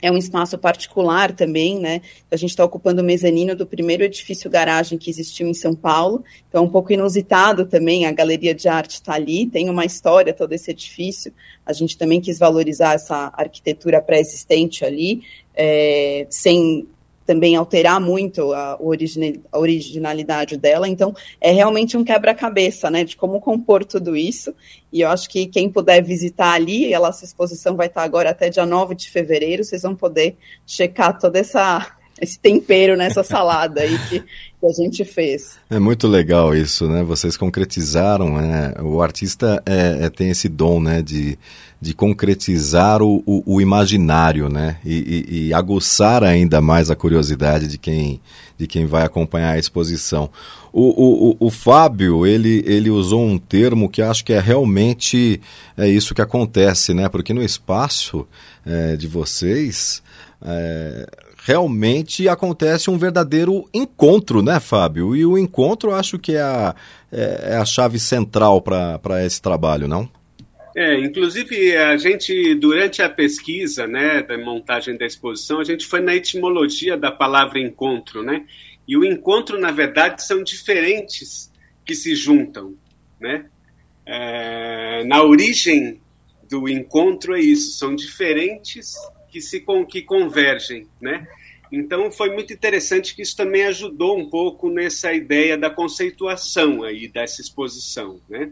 é 0.02 0.12
um 0.12 0.18
espaço 0.18 0.58
particular 0.58 1.32
também, 1.32 1.80
né? 1.80 2.02
A 2.30 2.36
gente 2.36 2.52
está 2.52 2.64
ocupando 2.64 3.02
o 3.02 3.06
mezanino 3.06 3.56
do 3.56 3.66
primeiro 3.66 4.04
edifício 4.04 4.50
garagem 4.50 4.98
que 4.98 5.10
existiu 5.10 5.48
em 5.48 5.54
São 5.54 5.74
Paulo, 5.74 6.24
então 6.48 6.64
é 6.64 6.66
um 6.66 6.70
pouco 6.70 6.94
inusitado 6.94 7.66
também, 7.66 8.06
a 8.06 8.12
galeria 8.12 8.54
de 8.54 8.68
arte 8.68 8.92
está 8.92 9.14
ali, 9.14 9.48
tem 9.48 9.70
uma 9.70 9.86
história 9.86 10.34
todo 10.34 10.54
esse 10.54 10.70
edifício, 10.70 11.34
a 11.66 11.74
gente 11.74 11.98
também 11.98 12.22
quis 12.22 12.38
valorizar 12.38 12.94
essa 12.94 13.32
arquitetura 13.36 14.02
pré-existente 14.02 14.86
ali, 14.86 15.24
é, 15.56 16.28
sem 16.30 16.88
também 17.28 17.58
alterar 17.58 18.00
muito 18.00 18.54
a, 18.54 18.80
a 19.52 19.60
originalidade 19.60 20.56
dela. 20.56 20.88
Então, 20.88 21.14
é 21.42 21.52
realmente 21.52 21.98
um 21.98 22.04
quebra-cabeça, 22.04 22.90
né, 22.90 23.04
de 23.04 23.18
como 23.18 23.42
compor 23.42 23.84
tudo 23.84 24.16
isso. 24.16 24.56
E 24.92 25.02
eu 25.02 25.10
acho 25.10 25.30
que 25.30 25.46
quem 25.46 25.70
puder 25.70 26.02
visitar 26.02 26.54
ali, 26.54 26.92
ela, 26.92 27.10
essa 27.10 27.26
exposição 27.26 27.76
vai 27.76 27.88
estar 27.88 28.02
agora 28.02 28.30
até 28.30 28.50
dia 28.50 28.66
9 28.66 28.96
de 28.96 29.12
fevereiro, 29.12 29.64
vocês 29.64 29.82
vão 29.82 29.94
poder 29.94 30.38
checar 30.66 31.20
toda 31.20 31.38
essa 31.38 31.98
esse 32.20 32.40
tempero 32.40 32.98
nessa 32.98 33.22
salada 33.24 33.82
aí 33.82 33.96
que, 34.10 34.20
que, 34.20 34.66
a 34.66 34.72
gente 34.72 35.06
fez. 35.06 35.60
É 35.70 35.78
muito 35.78 36.08
legal 36.08 36.56
isso, 36.56 36.88
né? 36.88 37.04
Vocês 37.04 37.38
concretizaram, 37.38 38.42
né? 38.42 38.74
O 38.82 39.04
artista 39.04 39.62
é, 39.66 40.06
é, 40.06 40.10
tem 40.10 40.32
esse 40.32 40.50
dom, 40.50 40.80
né? 40.80 41.04
De, 41.04 41.38
de 41.80 41.94
concretizar 41.94 43.02
o, 43.02 43.22
o, 43.26 43.56
o 43.56 43.62
imaginário, 43.62 44.50
né? 44.50 44.78
E, 44.84 45.26
e, 45.30 45.48
e, 45.48 45.54
aguçar 45.54 46.24
ainda 46.24 46.60
mais 46.60 46.90
a 46.90 46.96
curiosidade 46.96 47.68
de 47.68 47.78
quem, 47.78 48.20
de 48.58 48.66
quem 48.66 48.86
vai 48.86 49.04
acompanhar 49.04 49.52
a 49.52 49.60
exposição. 49.60 50.30
O, 50.74 51.32
o, 51.32 51.38
o, 51.40 51.50
Fábio, 51.52 52.26
ele, 52.26 52.64
ele 52.66 52.90
usou 52.90 53.24
um 53.24 53.38
termo 53.38 53.90
que 53.90 54.02
acho 54.02 54.26
que 54.26 54.34
é 54.34 54.40
realmente 54.40 55.40
é 55.76 55.88
isso 55.88 56.16
que 56.16 56.22
acontece, 56.22 56.94
né? 56.94 57.08
Porque 57.10 57.34
no 57.34 57.44
espaço 57.44 58.28
é, 58.66 58.96
de 58.96 59.08
vocês... 59.08 60.02
É, 60.40 61.08
realmente 61.48 62.28
acontece 62.28 62.90
um 62.90 62.98
verdadeiro 62.98 63.70
encontro, 63.74 64.44
né, 64.44 64.60
Fábio? 64.60 65.16
E 65.16 65.26
o 65.26 65.38
encontro 65.38 65.96
acho 65.96 66.20
que 66.20 66.34
é 66.34 66.42
a, 66.42 66.76
é, 67.10 67.52
é 67.54 67.56
a 67.56 67.64
chave 67.64 67.98
central 67.98 68.62
para 68.62 69.26
esse 69.26 69.42
trabalho, 69.42 69.88
não? 69.88 70.10
É, 70.80 71.00
inclusive 71.00 71.76
a 71.76 71.98
gente, 71.98 72.54
durante 72.54 73.02
a 73.02 73.10
pesquisa, 73.10 73.88
né, 73.88 74.22
da 74.22 74.38
montagem 74.38 74.96
da 74.96 75.08
exposição, 75.08 75.60
a 75.60 75.64
gente 75.64 75.88
foi 75.88 76.02
na 76.02 76.16
etimologia 76.16 76.96
da 76.96 77.12
palavra 77.12 77.60
encontro, 77.60 78.22
né? 78.22 78.46
E 78.88 78.96
o 78.96 79.04
encontro, 79.04 79.60
na 79.60 79.72
verdade, 79.72 80.24
são 80.24 80.44
diferentes 80.44 81.52
que 81.84 81.96
se 81.96 82.16
juntam, 82.16 82.76
né? 83.20 83.48
É, 84.06 85.04
na 85.06 85.24
origem 85.24 86.00
do 86.48 86.70
encontro 86.70 87.36
é 87.36 87.42
isso, 87.42 87.72
são 87.72 87.96
diferentes 87.96 88.94
que 89.32 89.42
se 89.42 89.66
que 89.90 90.04
convergem, 90.04 90.88
né? 91.02 91.28
Então 91.72 92.12
foi 92.12 92.32
muito 92.32 92.54
interessante 92.54 93.16
que 93.16 93.24
isso 93.24 93.36
também 93.36 93.66
ajudou 93.66 94.16
um 94.16 94.30
pouco 94.30 94.70
nessa 94.70 95.12
ideia 95.12 95.58
da 95.58 95.72
conceituação 95.72 96.84
aí 96.84 97.08
dessa 97.08 97.42
exposição, 97.42 98.22
né? 98.30 98.52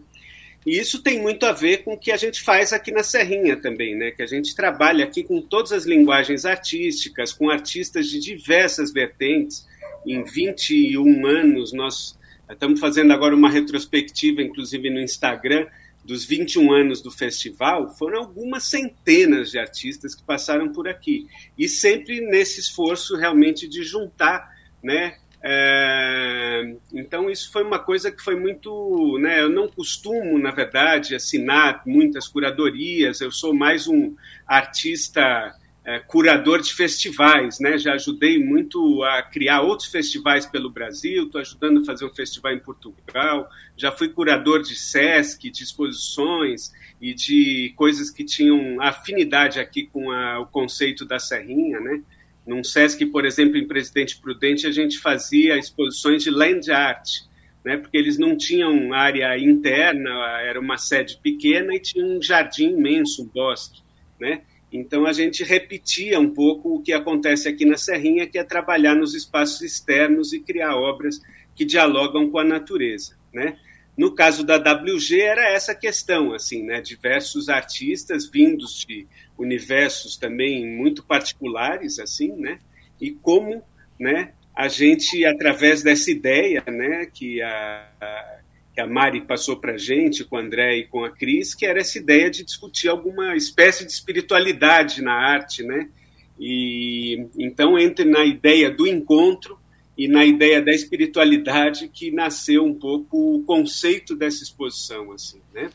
E 0.66 0.80
isso 0.80 1.04
tem 1.04 1.22
muito 1.22 1.46
a 1.46 1.52
ver 1.52 1.84
com 1.84 1.94
o 1.94 1.98
que 1.98 2.12
a 2.12 2.18
gente 2.18 2.42
faz 2.42 2.74
aqui 2.74 2.92
na 2.92 3.04
Serrinha 3.04 3.56
também, 3.56 3.96
né? 3.96 4.10
Que 4.12 4.24
a 4.24 4.26
gente 4.26 4.56
trabalha 4.56 5.06
aqui 5.06 5.24
com 5.24 5.40
todas 5.40 5.72
as 5.72 5.86
linguagens 5.86 6.44
artísticas, 6.44 7.32
com 7.32 7.50
artistas 7.50 8.08
de 8.08 8.20
diversas 8.20 8.92
vertentes. 8.92 9.68
Em 10.08 10.24
21 10.24 11.28
anos 11.28 11.72
nós 11.72 12.18
estamos 12.50 12.80
fazendo 12.80 13.14
agora 13.14 13.36
uma 13.36 13.50
retrospectiva, 13.50 14.42
inclusive 14.42 14.90
no 14.90 15.00
Instagram, 15.00 15.68
dos 16.06 16.24
21 16.24 16.72
anos 16.72 17.02
do 17.02 17.10
festival, 17.10 17.90
foram 17.98 18.20
algumas 18.20 18.64
centenas 18.66 19.50
de 19.50 19.58
artistas 19.58 20.14
que 20.14 20.24
passaram 20.24 20.72
por 20.72 20.88
aqui. 20.88 21.28
E 21.58 21.68
sempre 21.68 22.22
nesse 22.22 22.60
esforço 22.60 23.18
realmente 23.18 23.68
de 23.68 23.84
juntar, 23.84 24.48
né? 24.84 25.18
É, 25.48 26.76
então 26.92 27.30
isso 27.30 27.52
foi 27.52 27.64
uma 27.64 27.78
coisa 27.78 28.12
que 28.12 28.20
foi 28.20 28.36
muito, 28.36 29.20
né? 29.20 29.42
Eu 29.42 29.50
não 29.50 29.68
costumo, 29.68 30.40
na 30.40 30.50
verdade, 30.50 31.14
assinar 31.14 31.84
muitas 31.86 32.28
curadorias. 32.28 33.22
Eu 33.22 33.32
sou 33.32 33.54
mais 33.54 33.88
um 33.88 34.16
artista 34.48 35.56
é, 35.86 36.00
curador 36.00 36.64
de 36.64 36.74
festivais, 36.74 37.60
né? 37.60 37.78
Já 37.78 37.94
ajudei 37.94 38.44
muito 38.44 39.04
a 39.04 39.22
criar 39.22 39.62
outros 39.62 39.88
festivais 39.88 40.48
pelo 40.48 40.68
Brasil, 40.68 41.26
estou 41.26 41.40
ajudando 41.40 41.82
a 41.82 41.86
fazer 41.86 42.06
um 42.06 42.14
festival 42.16 42.52
em 42.52 42.60
Portugal, 42.60 43.48
já 43.78 43.92
fui 43.92 44.10
curador 44.10 44.64
de 44.64 44.76
SESC, 44.76 45.52
de 45.52 45.64
exposições 45.64 46.74
e 47.00 47.14
de 47.14 47.72
coisas 47.76 48.10
que 48.10 48.24
tinham 48.24 48.82
afinidade 48.82 49.60
aqui 49.60 49.86
com 49.86 50.10
a, 50.10 50.40
o 50.40 50.48
conceito 50.48 51.06
da 51.06 51.20
Serrinha, 51.20 51.80
né? 51.80 52.02
Num 52.46 52.64
SESC, 52.64 53.06
por 53.08 53.26
exemplo, 53.26 53.58
em 53.58 53.68
Presidente 53.68 54.18
Prudente, 54.18 54.68
a 54.68 54.72
gente 54.72 55.00
fazia 55.00 55.58
exposições 55.58 56.24
de 56.24 56.30
land 56.30 56.72
art, 56.72 57.10
né? 57.64 57.78
Porque 57.78 57.98
eles 57.98 58.20
não 58.20 58.38
tinham 58.38 58.94
área 58.94 59.38
interna, 59.38 60.10
era 60.42 60.60
uma 60.60 60.78
sede 60.78 61.18
pequena 61.22 61.74
e 61.74 61.80
tinha 61.80 62.06
um 62.06 62.22
jardim 62.22 62.70
imenso, 62.70 63.24
um 63.24 63.28
bosque, 63.28 63.82
né? 64.20 64.42
Então 64.72 65.06
a 65.06 65.14
gente 65.14 65.44
repetia 65.44 66.20
um 66.20 66.30
pouco 66.30 66.76
o 66.76 66.82
que 66.82 66.94
acontece 66.94 67.48
aqui 67.48 67.66
na 67.66 67.78
Serrinha, 67.78 68.28
que 68.28 68.38
é 68.38 68.44
trabalhar 68.44 68.94
nos 68.94 69.16
espaços 69.16 69.62
externos 69.62 70.34
e 70.34 70.40
criar 70.40 70.76
obras 70.76 71.22
que 71.56 71.66
dialogam 71.66 72.30
com 72.30 72.38
a 72.38 72.44
natureza, 72.44 73.16
né? 73.34 73.58
No 73.98 74.14
caso 74.14 74.44
da 74.44 74.58
WG 74.58 75.22
era 75.22 75.50
essa 75.50 75.74
questão, 75.74 76.34
assim, 76.34 76.64
né? 76.64 76.82
Diversos 76.82 77.48
artistas 77.48 78.30
vindos 78.30 78.86
de 78.86 79.08
universos 79.38 80.18
também 80.18 80.66
muito 80.66 81.04
particulares, 81.04 82.00
assim, 82.00 82.32
né? 82.36 82.60
E 83.00 83.12
como, 83.12 83.64
né? 84.00 84.34
A 84.56 84.68
gente 84.68 85.26
através 85.26 85.84
dessa 85.84 86.10
ideia, 86.10 86.64
né? 86.68 87.06
Que 87.14 87.42
a, 87.42 87.88
a 88.00 88.36
que 88.76 88.82
a 88.82 88.86
Mari 88.86 89.22
passou 89.22 89.56
para 89.56 89.76
a 89.76 89.78
gente, 89.78 90.26
com 90.26 90.36
o 90.36 90.40
André 90.40 90.80
e 90.80 90.86
com 90.86 91.06
a 91.06 91.10
Cris, 91.10 91.56
que 91.56 91.66
era 91.66 91.80
essa 91.80 91.98
ideia 91.98 92.30
de 92.30 92.44
discutir 92.44 92.90
alguma 92.90 93.34
espécie 93.34 93.86
de 93.86 93.92
espiritualidade 93.92 95.02
na 95.02 95.14
arte, 95.14 95.64
né? 95.64 95.90
E 96.38 97.26
então 97.40 97.80
entre 97.80 98.04
na 98.04 98.26
ideia 98.26 98.70
do 98.70 98.86
encontro 98.86 99.58
e 99.98 100.10
na 100.10 100.26
ideia 100.26 100.62
da 100.62 100.74
espiritualidade 100.74 101.88
que 101.88 102.12
nasceu 102.12 102.66
um 102.66 102.74
pouco 102.74 103.38
o 103.38 103.44
conceito 103.44 104.14
dessa 104.14 104.44
exposição, 104.44 105.14
assim, 105.14 105.40
né? 105.54 105.70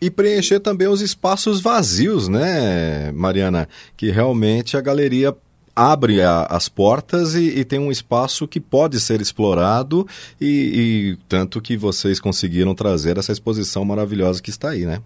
E 0.00 0.10
preencher 0.10 0.60
também 0.60 0.88
os 0.88 1.00
espaços 1.00 1.60
vazios, 1.60 2.28
né, 2.28 3.10
Mariana? 3.12 3.68
Que 3.96 4.10
realmente 4.10 4.76
a 4.76 4.80
galeria 4.80 5.34
abre 5.74 6.22
a, 6.22 6.44
as 6.44 6.68
portas 6.68 7.34
e, 7.34 7.58
e, 7.58 7.64
tem 7.64 7.78
um 7.78 7.90
espaço 7.90 8.46
que 8.46 8.60
pode 8.60 9.00
ser 9.00 9.20
explorado 9.20 10.06
e, 10.40 10.46
e, 10.46 11.18
tanto 11.28 11.60
que 11.60 11.76
vocês 11.76 12.20
conseguiram 12.20 12.74
trazer 12.74 13.18
essa 13.18 13.32
exposição 13.32 13.84
maravilhosa 13.84 14.40
que 14.40 14.50
está 14.50 14.70
aí, 14.70 14.86
né? 14.86 15.02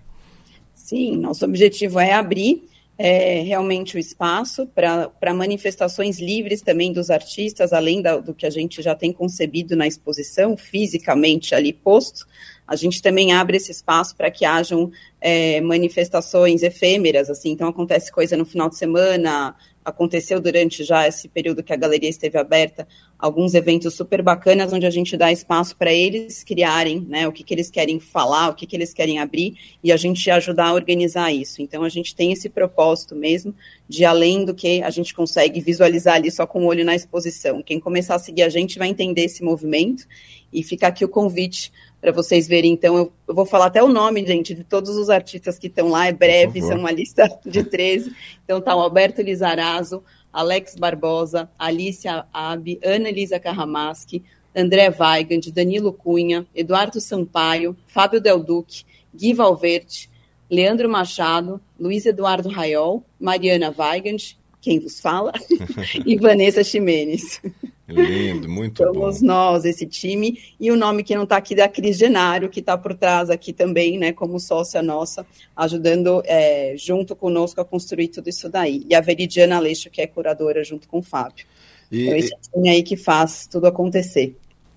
Sim, 0.75 1.17
nosso 1.17 1.45
objetivo 1.45 1.99
é 1.99 2.13
abrir 2.13 2.63
é, 2.99 3.43
realmente 3.43 3.97
o 3.97 3.99
espaço 3.99 4.67
para 4.67 5.33
manifestações 5.33 6.19
livres 6.19 6.61
também 6.63 6.93
dos 6.93 7.11
artistas, 7.11 7.73
além 7.73 8.03
da, 8.03 8.19
do 8.19 8.35
que 8.35 8.45
a 8.45 8.51
gente 8.51 8.83
já 8.83 8.95
tem 8.95 9.13
concebido 9.13 9.77
na 9.77 9.87
exposição, 9.87 10.57
fisicamente 10.57 11.55
ali 11.55 11.73
posto, 11.73 12.27
a 12.69 12.77
gente 12.77 13.01
também 13.01 13.33
abre 13.33 13.57
esse 13.57 13.73
espaço 13.73 14.15
para 14.15 14.31
que 14.31 14.45
hajam 14.45 14.93
é, 15.21 15.59
manifestações 15.63 16.63
efêmeras, 16.63 17.31
assim, 17.31 17.51
então 17.51 17.67
acontece 17.67 18.13
coisa 18.13 18.37
no 18.37 18.45
final 18.45 18.69
de 18.69 18.77
semana, 18.77 19.57
aconteceu 19.83 20.39
durante 20.39 20.85
já 20.85 21.09
esse 21.09 21.29
período 21.29 21.63
que 21.63 21.73
a 21.73 21.77
galeria 21.77 22.11
esteve 22.11 22.37
aberta, 22.37 22.87
alguns 23.19 23.55
eventos 23.55 23.95
super 23.95 24.23
bacanas, 24.23 24.71
onde 24.71 24.85
a 24.85 24.91
gente 24.91 25.17
dá 25.17 25.33
espaço 25.33 25.75
para 25.77 25.93
eles 25.93 26.45
criarem, 26.45 27.01
né, 27.09 27.27
o 27.27 27.33
que, 27.33 27.43
que 27.43 27.55
eles 27.55 27.71
querem 27.71 27.99
falar, 27.99 28.51
o 28.51 28.55
que, 28.55 28.67
que 28.67 28.77
eles 28.77 28.93
querem 28.93 29.19
abrir, 29.19 29.57
e 29.83 29.91
a 29.91 29.97
gente 29.97 30.31
ajudar 30.31 30.67
a 30.67 30.75
organizar 30.75 31.33
isso. 31.33 31.63
Então, 31.63 31.83
a 31.83 31.89
gente 31.89 32.15
tem 32.15 32.33
esse 32.33 32.51
propósito 32.51 33.17
mesmo, 33.17 33.55
de 33.89 34.05
além 34.05 34.45
do 34.45 34.55
que 34.55 34.83
a 34.83 34.91
gente 34.91 35.15
consegue 35.15 35.59
visualizar 35.61 36.17
ali 36.17 36.31
só 36.31 36.47
com 36.47 36.61
o 36.61 36.67
olho 36.67 36.85
na 36.85 36.95
exposição. 36.95 37.63
Quem 37.63 37.81
começar 37.81 38.17
a 38.17 38.19
seguir 38.19 38.43
a 38.43 38.49
gente 38.49 38.79
vai 38.79 38.89
entender 38.89 39.23
esse 39.23 39.43
movimento, 39.43 40.07
e 40.53 40.63
fica 40.63 40.87
aqui 40.87 41.05
o 41.05 41.09
convite 41.09 41.73
para 42.01 42.13
vocês 42.13 42.47
verem. 42.47 42.73
Então, 42.73 42.97
eu, 42.97 43.13
eu, 43.27 43.35
vou 43.35 43.45
falar 43.45 43.67
até 43.67 43.83
o 43.83 43.89
nome, 43.89 44.25
gente, 44.27 44.55
de 44.55 44.65
todos 44.65 44.97
os 44.97 45.11
artistas 45.11 45.59
que 45.59 45.67
estão 45.67 45.89
lá, 45.89 46.07
é 46.07 46.13
breve, 46.13 46.61
são 46.63 46.79
uma 46.79 46.91
lista 46.91 47.29
de 47.45 47.65
13. 47.65 48.15
Então, 48.45 48.61
tá 48.61 48.75
o 48.75 48.81
Alberto 48.81 49.23
Lizarazo, 49.23 50.03
Alex 50.33 50.77
Barbosa, 50.77 51.51
Alicia 51.59 52.25
Abi, 52.33 52.79
Ana 52.85 53.09
Elisa 53.09 53.41
Carramaschi, 53.41 54.23
André 54.55 54.89
Weigand, 54.91 55.53
Danilo 55.53 55.93
Cunha, 55.93 56.47
Eduardo 56.55 57.01
Sampaio, 57.01 57.77
Fábio 57.87 58.21
Del 58.21 58.43
Duque, 58.43 58.85
Gui 59.15 59.33
Valverde, 59.33 60.09
Leandro 60.51 60.89
Machado, 60.89 61.61
Luiz 61.79 62.07
Eduardo 62.07 62.49
Raiol, 62.49 63.05
Mariana 63.21 63.75
Weigand, 63.77 64.37
quem 64.61 64.79
vos 64.79 65.01
fala, 65.01 65.33
e 66.05 66.17
Vanessa 66.17 66.65
Ximenes. 66.65 67.41
Lindo, 67.89 68.49
muito 68.49 68.83
Somos 68.83 68.95
bom. 68.95 69.01
Somos 69.01 69.23
nós, 69.23 69.65
esse 69.65 69.87
time, 69.87 70.39
e 70.61 70.71
o 70.71 70.77
nome 70.77 71.03
que 71.03 71.15
não 71.15 71.23
está 71.23 71.39
aqui 71.39 71.55
da 71.55 71.67
Cris 71.69 71.97
Genário, 71.97 72.51
que 72.51 72.61
está 72.61 72.77
por 72.77 72.95
trás 72.95 73.31
aqui 73.31 73.53
também, 73.53 73.99
né, 73.99 74.13
como 74.13 74.39
sócia 74.39 74.83
nossa, 74.83 75.27
ajudando 75.57 76.23
é, 76.27 76.75
junto 76.77 77.17
conosco 77.17 77.61
a 77.61 77.65
construir 77.65 78.09
tudo 78.09 78.29
isso 78.29 78.49
daí. 78.49 78.85
E 78.89 78.95
a 78.95 79.01
Veridiana 79.01 79.57
Aleixo, 79.57 79.89
que 79.89 80.03
é 80.03 80.07
curadora 80.07 80.63
junto 80.63 80.87
com 80.87 80.99
o 80.99 81.03
Fábio. 81.03 81.47
E, 81.91 82.03
então, 82.03 82.17
esse 82.17 82.33
time 82.53 82.69
aí 82.69 82.83
que 82.83 82.97
faz 82.97 83.47
tudo 83.47 83.67
acontecer. 83.67 84.37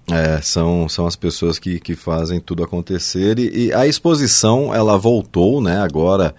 É, 0.10 0.42
são, 0.42 0.90
são 0.90 1.06
as 1.06 1.16
pessoas 1.16 1.60
que, 1.60 1.80
que 1.80 1.96
fazem 1.96 2.40
tudo 2.40 2.64
acontecer. 2.64 3.38
E, 3.38 3.68
e 3.68 3.74
a 3.74 3.86
exposição, 3.86 4.74
ela 4.74 4.98
voltou, 4.98 5.62
né, 5.62 5.78
agora 5.80 6.34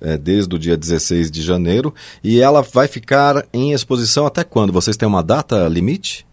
é, 0.00 0.16
desde 0.16 0.54
o 0.54 0.58
dia 0.58 0.76
16 0.76 1.30
de 1.30 1.42
janeiro, 1.42 1.94
e 2.22 2.40
ela 2.40 2.62
vai 2.62 2.88
ficar 2.88 3.46
em 3.52 3.72
exposição 3.72 4.26
até 4.26 4.44
quando? 4.44 4.72
Vocês 4.72 4.96
têm 4.96 5.08
uma 5.08 5.22
data 5.22 5.68
limite? 5.68 6.26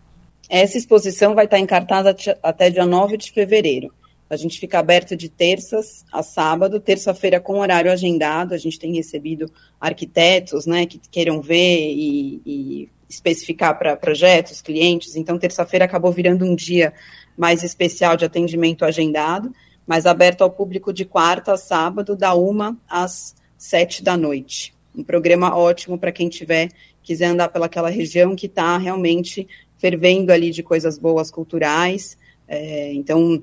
Essa 0.50 0.78
exposição 0.78 1.34
vai 1.34 1.46
estar 1.46 1.60
em 1.60 1.66
cartaz 1.66 2.06
até 2.42 2.70
dia 2.70 2.86
9 2.86 3.18
de 3.18 3.32
fevereiro. 3.32 3.92
A 4.30 4.36
gente 4.36 4.60
fica 4.60 4.80
aberto 4.80 5.16
de 5.16 5.30
terças 5.30 6.04
a 6.12 6.24
sábado, 6.24 6.80
terça-feira 6.80 7.40
com 7.40 7.60
horário 7.60 7.92
agendado. 7.92 8.54
A 8.54 8.58
gente 8.58 8.80
tem 8.80 8.94
recebido 8.96 9.52
arquitetos 9.80 10.66
né, 10.66 10.86
que 10.86 11.00
queiram 11.12 11.40
ver 11.40 11.92
e, 11.92 12.42
e 12.46 12.90
especificar 13.08 13.78
para 13.78 13.96
projetos, 13.96 14.62
clientes. 14.62 15.16
Então, 15.16 15.38
terça-feira 15.38 15.86
acabou 15.86 16.12
virando 16.12 16.46
um 16.46 16.56
dia 16.56 16.94
mais 17.38 17.64
especial 17.64 18.18
de 18.18 18.26
atendimento 18.26 18.86
agendado, 18.86 19.54
mas 19.86 20.06
aberto 20.06 20.42
ao 20.42 20.50
público 20.50 20.92
de 20.92 21.06
quarta 21.06 21.54
a 21.54 21.58
sábado, 21.58 22.16
da 22.16 22.34
uma 22.34 22.78
às 22.90 23.36
sete 23.64 24.04
da 24.04 24.18
noite. 24.18 24.74
Um 24.94 25.06
programa 25.06 25.56
ótimo 25.56 25.98
para 25.98 26.12
quem 26.12 26.28
tiver 26.28 26.70
quiser 27.02 27.28
andar 27.28 27.48
pelaquela 27.48 27.90
região 27.90 28.36
que 28.36 28.48
está 28.48 28.78
realmente 28.78 29.48
fervendo 29.78 30.34
ali 30.34 30.52
de 30.52 30.62
coisas 30.62 30.98
boas 30.98 31.32
culturais. 31.32 32.18
É, 32.46 32.94
então, 32.94 33.42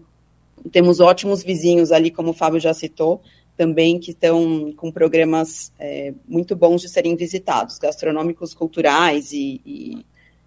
temos 0.70 1.00
ótimos 1.00 1.42
vizinhos 1.42 1.90
ali, 1.90 2.10
como 2.10 2.30
o 2.30 2.34
Fábio 2.34 2.60
já 2.60 2.74
citou, 2.74 3.22
também 3.56 3.98
que 3.98 4.10
estão 4.10 4.72
com 4.76 4.92
programas 4.92 5.72
é, 5.78 6.12
muito 6.28 6.54
bons 6.54 6.82
de 6.82 6.90
serem 6.90 7.16
visitados, 7.16 7.78
gastronômicos, 7.78 8.52
culturais 8.52 9.32
e, 9.32 9.60
e 9.64 10.04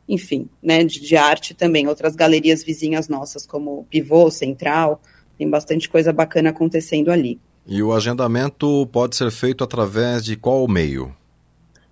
enfim, 0.08 0.48
né, 0.62 0.84
de, 0.84 1.00
de, 1.00 1.16
arte 1.16 1.56
também. 1.56 1.88
Outras 1.88 2.16
galerias 2.16 2.64
vizinhas 2.64 3.08
nossas, 3.08 3.44
como 3.44 3.88
Pivô, 3.90 4.30
Central, 4.30 5.02
tem 5.36 5.50
bastante 5.50 5.90
coisa 5.90 6.14
bacana 6.14 6.52
acontecendo 6.52 7.12
ali. 7.12 7.40
E 7.66 7.82
o 7.82 7.94
agendamento 7.94 8.88
pode 8.92 9.16
ser 9.16 9.32
feito 9.32 9.64
através 9.64 10.24
de 10.24 10.36
qual 10.36 10.68
meio? 10.68 11.16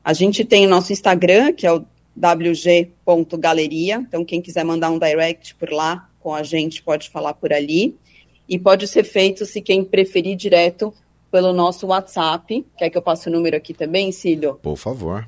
A 0.04 0.14
gente 0.14 0.44
tem 0.44 0.66
o 0.66 0.70
nosso 0.70 0.92
Instagram, 0.92 1.54
que 1.54 1.66
é 1.66 1.72
o 1.72 1.86
wg.galeria. 2.16 3.96
Então, 4.08 4.26
quem 4.26 4.42
quiser 4.42 4.66
mandar 4.66 4.90
um 4.90 5.00
direct 5.00 5.56
por 5.56 5.72
lá 5.72 6.10
com 6.20 6.36
a 6.36 6.44
gente, 6.44 6.84
pode 6.84 7.10
falar 7.10 7.34
por 7.34 7.54
ali. 7.54 7.96
E 8.50 8.60
pode 8.60 8.88
ser 8.88 9.04
feito, 9.04 9.46
se 9.46 9.62
quem 9.62 9.84
preferir, 9.84 10.36
direto 10.36 10.94
pelo 11.32 11.54
nosso 11.54 11.88
WhatsApp. 11.88 12.66
Quer 12.78 12.90
que 12.90 12.98
eu 12.98 13.02
passe 13.02 13.30
o 13.30 13.32
número 13.32 13.56
aqui 13.56 13.74
também, 13.74 14.12
Cílio? 14.12 14.56
Por 14.56 14.76
favor. 14.76 15.28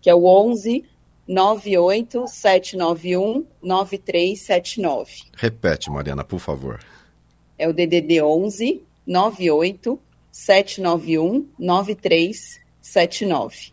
Que 0.00 0.10
é 0.10 0.14
o 0.14 0.24
11 0.24 0.84
98 1.28 2.26
791 2.26 3.46
9379. 3.62 5.22
Repete, 5.36 5.88
Mariana, 5.88 6.24
por 6.24 6.40
favor. 6.40 6.80
É 7.56 7.68
o 7.68 7.72
DDD 7.72 8.20
11 8.20 8.82
98 9.06 9.98
791 10.30 11.46
9379. 11.58 13.72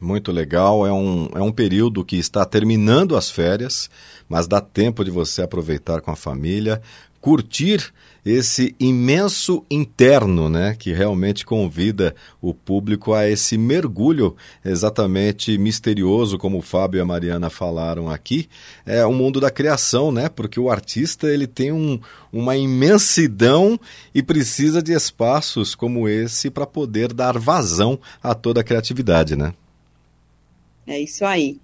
Muito 0.00 0.32
legal, 0.32 0.86
é 0.86 0.92
um, 0.92 1.28
é 1.34 1.40
um 1.40 1.52
período 1.52 2.04
que 2.04 2.16
está 2.16 2.44
terminando 2.44 3.16
as 3.16 3.30
férias, 3.30 3.88
mas 4.28 4.46
dá 4.46 4.60
tempo 4.60 5.04
de 5.04 5.10
você 5.10 5.42
aproveitar 5.42 6.00
com 6.00 6.10
a 6.10 6.16
família, 6.16 6.82
curtir 7.20 7.92
esse 8.24 8.74
imenso 8.80 9.64
interno, 9.70 10.48
né, 10.48 10.74
que 10.78 10.92
realmente 10.92 11.44
convida 11.44 12.14
o 12.40 12.54
público 12.54 13.12
a 13.12 13.28
esse 13.28 13.58
mergulho 13.58 14.34
exatamente 14.64 15.58
misterioso, 15.58 16.38
como 16.38 16.58
o 16.58 16.62
Fábio 16.62 16.98
e 16.98 17.00
a 17.02 17.04
Mariana 17.04 17.50
falaram 17.50 18.08
aqui, 18.08 18.48
é 18.86 19.04
o 19.04 19.12
mundo 19.12 19.40
da 19.40 19.50
criação, 19.50 20.10
né, 20.10 20.28
porque 20.28 20.58
o 20.58 20.70
artista 20.70 21.26
ele 21.26 21.46
tem 21.46 21.70
um, 21.70 22.00
uma 22.32 22.56
imensidão 22.56 23.78
e 24.14 24.22
precisa 24.22 24.82
de 24.82 24.92
espaços 24.92 25.74
como 25.74 26.08
esse 26.08 26.50
para 26.50 26.66
poder 26.66 27.12
dar 27.12 27.38
vazão 27.38 27.98
a 28.22 28.34
toda 28.34 28.62
a 28.62 28.64
criatividade, 28.64 29.36
né? 29.36 29.52
É 30.86 30.98
isso 31.00 31.24
aí. 31.24 31.58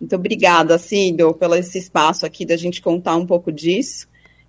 Muito 0.00 0.16
obrigada, 0.16 0.78
Cido, 0.78 1.34
pelo 1.34 1.54
esse 1.54 1.78
espaço 1.78 2.24
aqui 2.24 2.46
da 2.46 2.56
gente 2.56 2.80
contar 2.80 3.16
um 3.16 3.26
pouco 3.26 3.52
disso. 3.52 4.08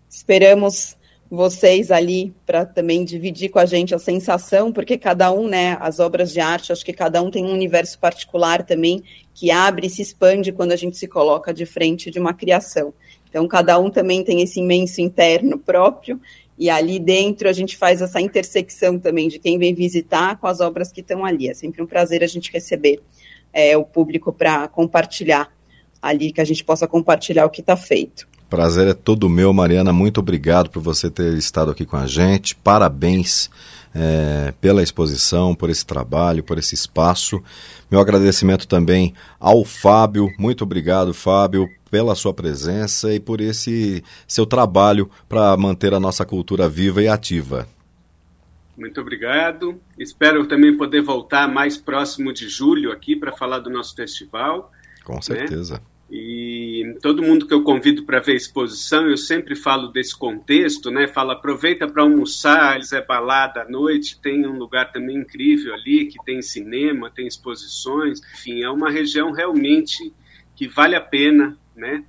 Esperamos 0.10 0.96
vocês 1.32 1.92
ali 1.92 2.36
para 2.46 2.66
também 2.66 3.06
dividir 3.06 3.48
com 3.48 3.58
a 3.58 3.66
gente 3.66 3.96
a 3.96 4.00
sensação, 4.00 4.70
porque 4.70 4.98
cada 4.98 5.32
um, 5.32 5.48
né, 5.48 5.78
as 5.80 5.98
obras 5.98 6.34
de 6.34 6.42
arte, 6.42 6.74
acho 6.74 6.84
que 6.84 6.92
cada 6.92 7.22
um 7.22 7.32
tem 7.32 7.46
um 7.46 7.54
universo 7.54 7.98
particular 7.98 8.66
também 8.66 9.02
que 9.34 9.50
abre 9.50 9.88
e 9.88 9.90
se 9.90 10.02
expande 10.02 10.52
quando 10.52 10.74
a 10.74 10.76
gente 10.76 10.98
se 10.98 11.08
coloca 11.08 11.54
de 11.54 11.66
frente 11.66 12.12
de 12.12 12.20
uma 12.20 12.34
criação. 12.34 12.94
Então, 13.30 13.48
cada 13.48 13.80
um 13.80 13.90
também 13.90 14.26
tem 14.26 14.42
esse 14.42 14.60
imenso 14.60 15.00
interno 15.00 15.58
próprio, 15.58 16.20
e 16.60 16.70
ali 16.70 17.00
dentro 17.00 17.48
a 17.48 17.54
gente 17.54 17.78
faz 17.78 18.02
essa 18.02 18.20
intersecção 18.20 19.00
também 19.00 19.30
de 19.30 19.40
quem 19.40 19.58
vem 19.58 19.74
visitar 19.74 20.38
com 20.38 20.48
as 20.48 20.60
obras 20.60 20.92
que 20.92 21.00
estão 21.00 21.24
ali. 21.24 21.48
É 21.48 21.54
sempre 21.54 21.82
um 21.82 21.88
prazer 21.88 22.26
a 22.26 22.28
gente 22.28 22.52
receber 22.52 23.00
é, 23.54 23.78
o 23.78 23.86
público 23.86 24.34
para 24.34 24.68
compartilhar 24.68 25.50
ali, 26.02 26.34
que 26.34 26.42
a 26.42 26.46
gente 26.46 26.62
possa 26.66 26.90
compartilhar 26.90 27.46
o 27.46 27.50
que 27.50 27.62
está 27.62 27.78
feito. 27.78 28.28
Prazer 28.52 28.86
é 28.90 28.94
todo 28.94 29.30
meu, 29.30 29.54
Mariana. 29.54 29.94
Muito 29.94 30.20
obrigado 30.20 30.70
por 30.70 30.82
você 30.82 31.10
ter 31.10 31.36
estado 31.36 31.72
aqui 31.72 31.86
com 31.86 31.96
a 31.96 32.06
gente. 32.06 32.54
Parabéns 32.54 33.50
é, 33.96 34.54
pela 34.60 34.84
exposição, 34.84 35.56
por 35.56 35.70
esse 35.70 35.86
trabalho, 35.86 36.44
por 36.44 36.58
esse 36.58 36.76
espaço. 36.76 37.42
Meu 37.90 38.02
agradecimento 38.02 38.68
também 38.68 39.14
ao 39.40 39.64
Fábio. 39.64 40.30
Muito 40.38 40.66
obrigado, 40.66 41.14
Fábio, 41.14 41.66
pela 41.90 42.14
sua 42.14 42.34
presença 42.34 43.14
e 43.14 43.22
por 43.22 43.40
esse 43.40 44.04
seu 44.28 44.46
trabalho 44.46 45.10
para 45.30 45.56
manter 45.56 45.94
a 45.94 46.00
nossa 46.00 46.26
cultura 46.26 46.68
viva 46.68 47.02
e 47.02 47.08
ativa. 47.08 47.66
Muito 48.78 49.00
obrigado. 49.00 49.80
Espero 49.98 50.46
também 50.46 50.76
poder 50.76 51.02
voltar 51.02 51.48
mais 51.48 51.78
próximo 51.78 52.34
de 52.34 52.50
julho 52.50 52.92
aqui 52.92 53.16
para 53.16 53.32
falar 53.32 53.60
do 53.60 53.70
nosso 53.70 53.96
festival. 53.96 54.74
Com 55.06 55.22
certeza. 55.22 55.76
Né? 55.76 55.91
E 56.14 56.98
todo 57.02 57.24
mundo 57.24 57.48
que 57.48 57.54
eu 57.54 57.64
convido 57.64 58.04
para 58.04 58.20
ver 58.20 58.34
a 58.34 58.36
exposição, 58.36 59.10
eu 59.10 59.16
sempre 59.16 59.56
falo 59.56 59.88
desse 59.88 60.18
contexto, 60.18 60.92
né? 60.92 61.08
Falo, 61.08 61.32
aproveita 61.32 61.88
para 61.88 62.04
almoçar, 62.04 62.76
eles 62.76 62.92
é 62.92 63.02
balada 63.02 63.62
à 63.62 63.70
noite, 63.70 64.20
tem 64.20 64.46
um 64.46 64.58
lugar 64.58 64.92
também 64.92 65.16
incrível 65.16 65.74
ali, 65.74 66.08
que 66.08 66.22
tem 66.26 66.42
cinema, 66.42 67.10
tem 67.10 67.26
exposições, 67.26 68.20
enfim, 68.34 68.62
é 68.62 68.70
uma 68.70 68.92
região 68.92 69.32
realmente 69.32 70.14
que 70.54 70.68
vale 70.68 70.96
a 70.98 71.02
pena, 71.02 71.58
né? 71.74 72.04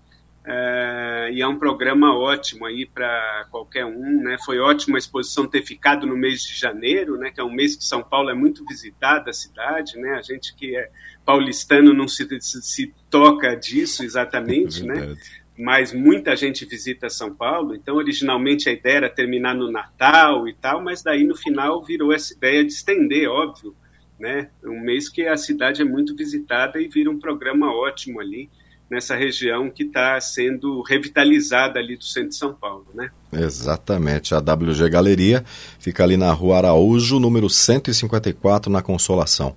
É, 0.45 1.31
e 1.33 1.41
é 1.41 1.47
um 1.47 1.57
programa 1.57 2.17
ótimo 2.17 2.67
aí 2.67 2.85
para 2.85 3.47
qualquer 3.51 3.85
um, 3.85 4.23
né? 4.23 4.37
Foi 4.45 4.59
ótimo 4.59 4.97
a 4.97 4.99
exposição 4.99 5.47
ter 5.47 5.63
ficado 5.63 6.05
no 6.05 6.17
mês 6.17 6.43
de 6.43 6.59
janeiro, 6.59 7.17
né? 7.17 7.31
Que 7.31 7.41
é 7.41 7.45
um 7.45 7.53
mês 7.53 7.77
que 7.77 7.85
São 7.85 8.03
Paulo 8.03 8.29
é 8.29 8.35
muito 8.35 8.65
visitada 8.65 9.31
a 9.31 9.33
cidade, 9.33 9.97
né? 9.99 10.15
A 10.15 10.23
gente 10.23 10.55
que 10.57 10.77
é 10.77 10.91
paulistano 11.25 11.95
não 11.95 12.09
se, 12.09 12.27
se, 12.41 12.61
se 12.61 12.95
toca 13.09 13.55
disso 13.55 14.03
exatamente, 14.03 14.83
é 14.83 14.87
né? 14.87 15.17
Mas 15.57 15.93
muita 15.93 16.35
gente 16.35 16.65
visita 16.65 17.09
São 17.09 17.33
Paulo, 17.33 17.75
então 17.75 17.95
originalmente 17.95 18.69
a 18.69 18.73
ideia 18.73 18.97
era 18.97 19.11
terminar 19.11 19.55
no 19.55 19.71
Natal 19.71 20.49
e 20.49 20.55
tal, 20.55 20.83
mas 20.83 21.05
daí 21.05 21.23
no 21.23 21.37
final 21.37 21.85
virou 21.85 22.13
essa 22.13 22.35
ideia 22.35 22.65
de 22.65 22.73
estender, 22.73 23.29
óbvio, 23.29 23.77
né? 24.19 24.51
Um 24.65 24.81
mês 24.81 25.09
que 25.09 25.25
a 25.25 25.37
cidade 25.37 25.83
é 25.83 25.85
muito 25.85 26.17
visitada 26.17 26.81
e 26.81 26.89
vira 26.89 27.11
um 27.11 27.19
programa 27.19 27.73
ótimo 27.73 28.19
ali 28.19 28.51
nessa 28.93 29.17
região 29.17 29.71
que 29.71 29.85
está 29.85 30.21
sendo 30.21 30.83
revitalizada 30.83 31.81
ali 31.81 31.97
do 31.97 32.05
centro 32.05 32.29
de 32.29 32.37
São 32.37 32.53
Paulo, 32.53 32.85
né? 32.93 33.11
Exatamente. 33.33 34.35
A 34.35 34.39
WG 34.39 34.87
Galeria 34.91 35.43
fica 35.79 36.05
ali 36.05 36.19
na 36.19 36.31
Rua 36.31 36.59
Araújo, 36.59 37.19
número 37.19 37.49
154, 37.49 38.71
na 38.71 38.83
Consolação. 38.83 39.57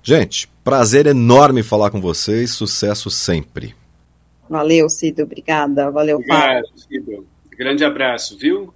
Gente, 0.00 0.48
prazer 0.62 1.08
enorme 1.08 1.64
falar 1.64 1.90
com 1.90 2.00
vocês, 2.00 2.52
sucesso 2.52 3.10
sempre. 3.10 3.74
Valeu, 4.48 4.88
Cido, 4.88 5.24
obrigada. 5.24 5.90
Valeu, 5.90 6.18
Obrigado, 6.18 6.40
Fábio. 6.40 6.68
Cido. 6.76 7.26
Grande 7.50 7.84
abraço, 7.84 8.38
viu? 8.38 8.72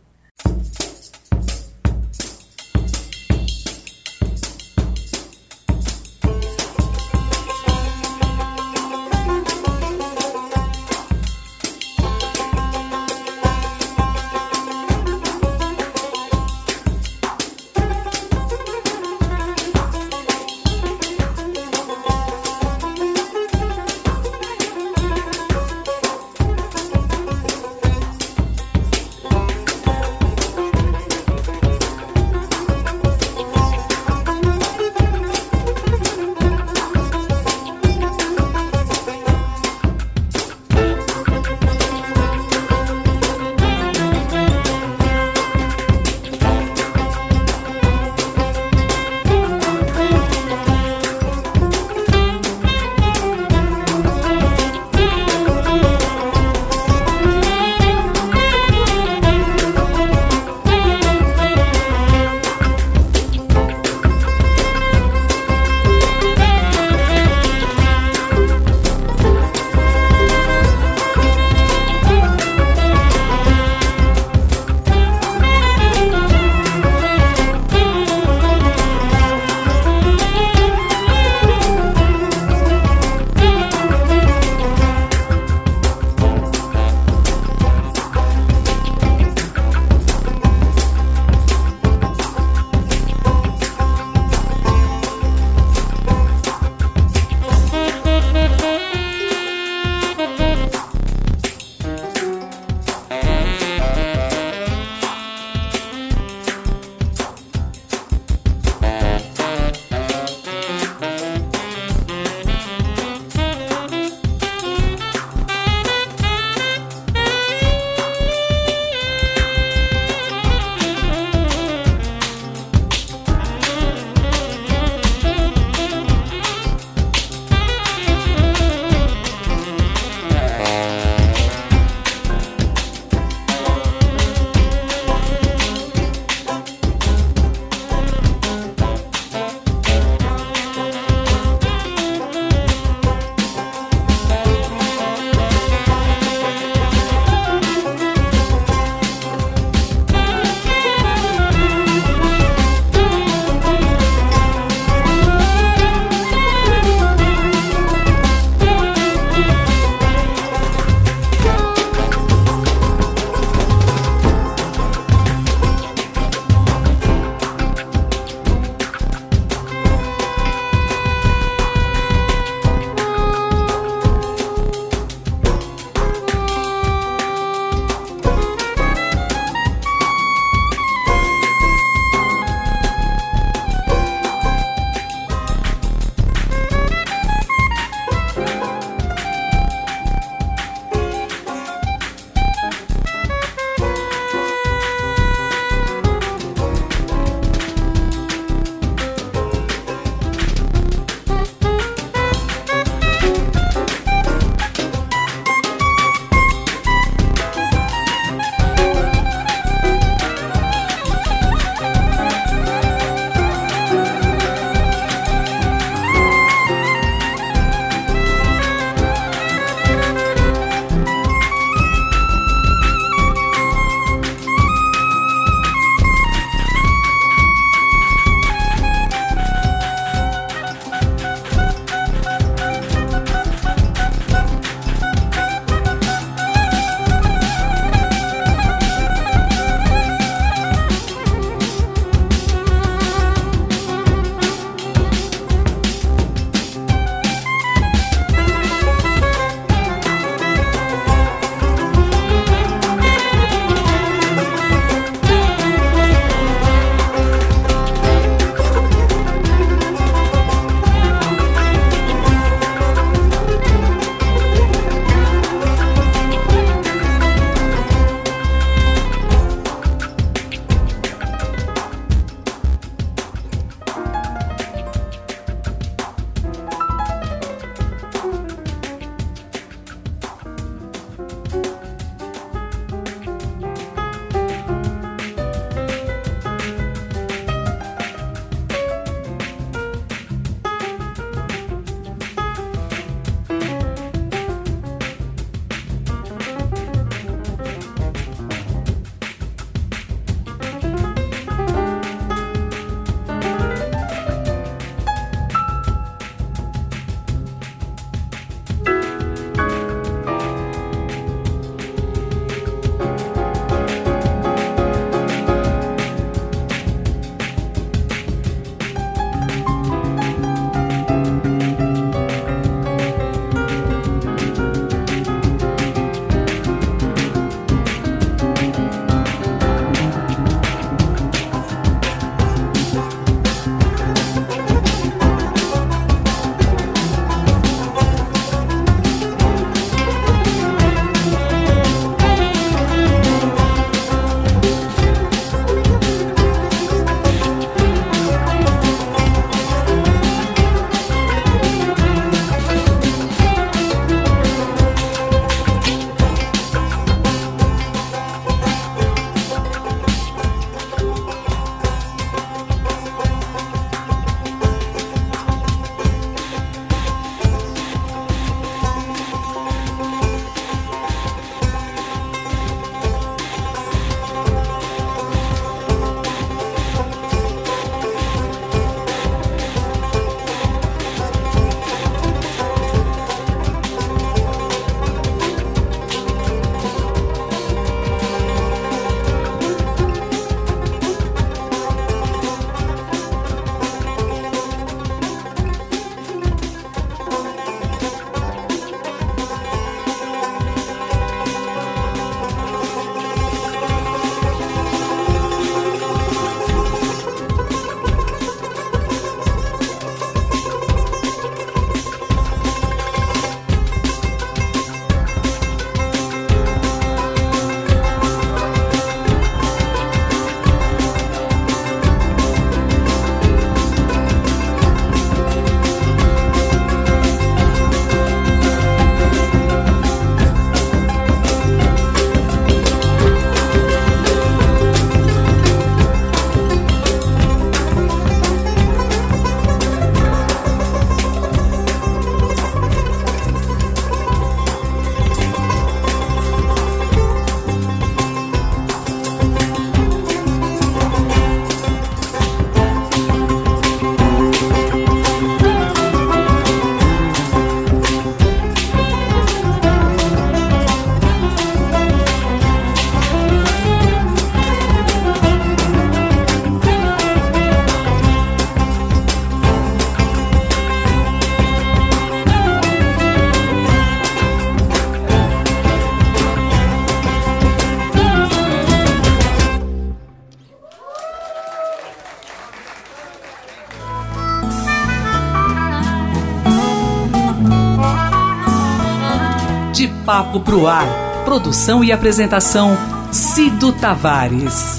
Papo 490.53 490.61
Pro 490.61 490.87
Ar. 490.87 491.07
Produção 491.47 492.05
e 492.05 492.13
apresentação 492.13 492.95
Cido 493.33 493.91
Tavares. 493.91 494.99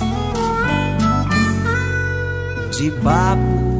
De 2.71 2.91
ar. 3.07 3.72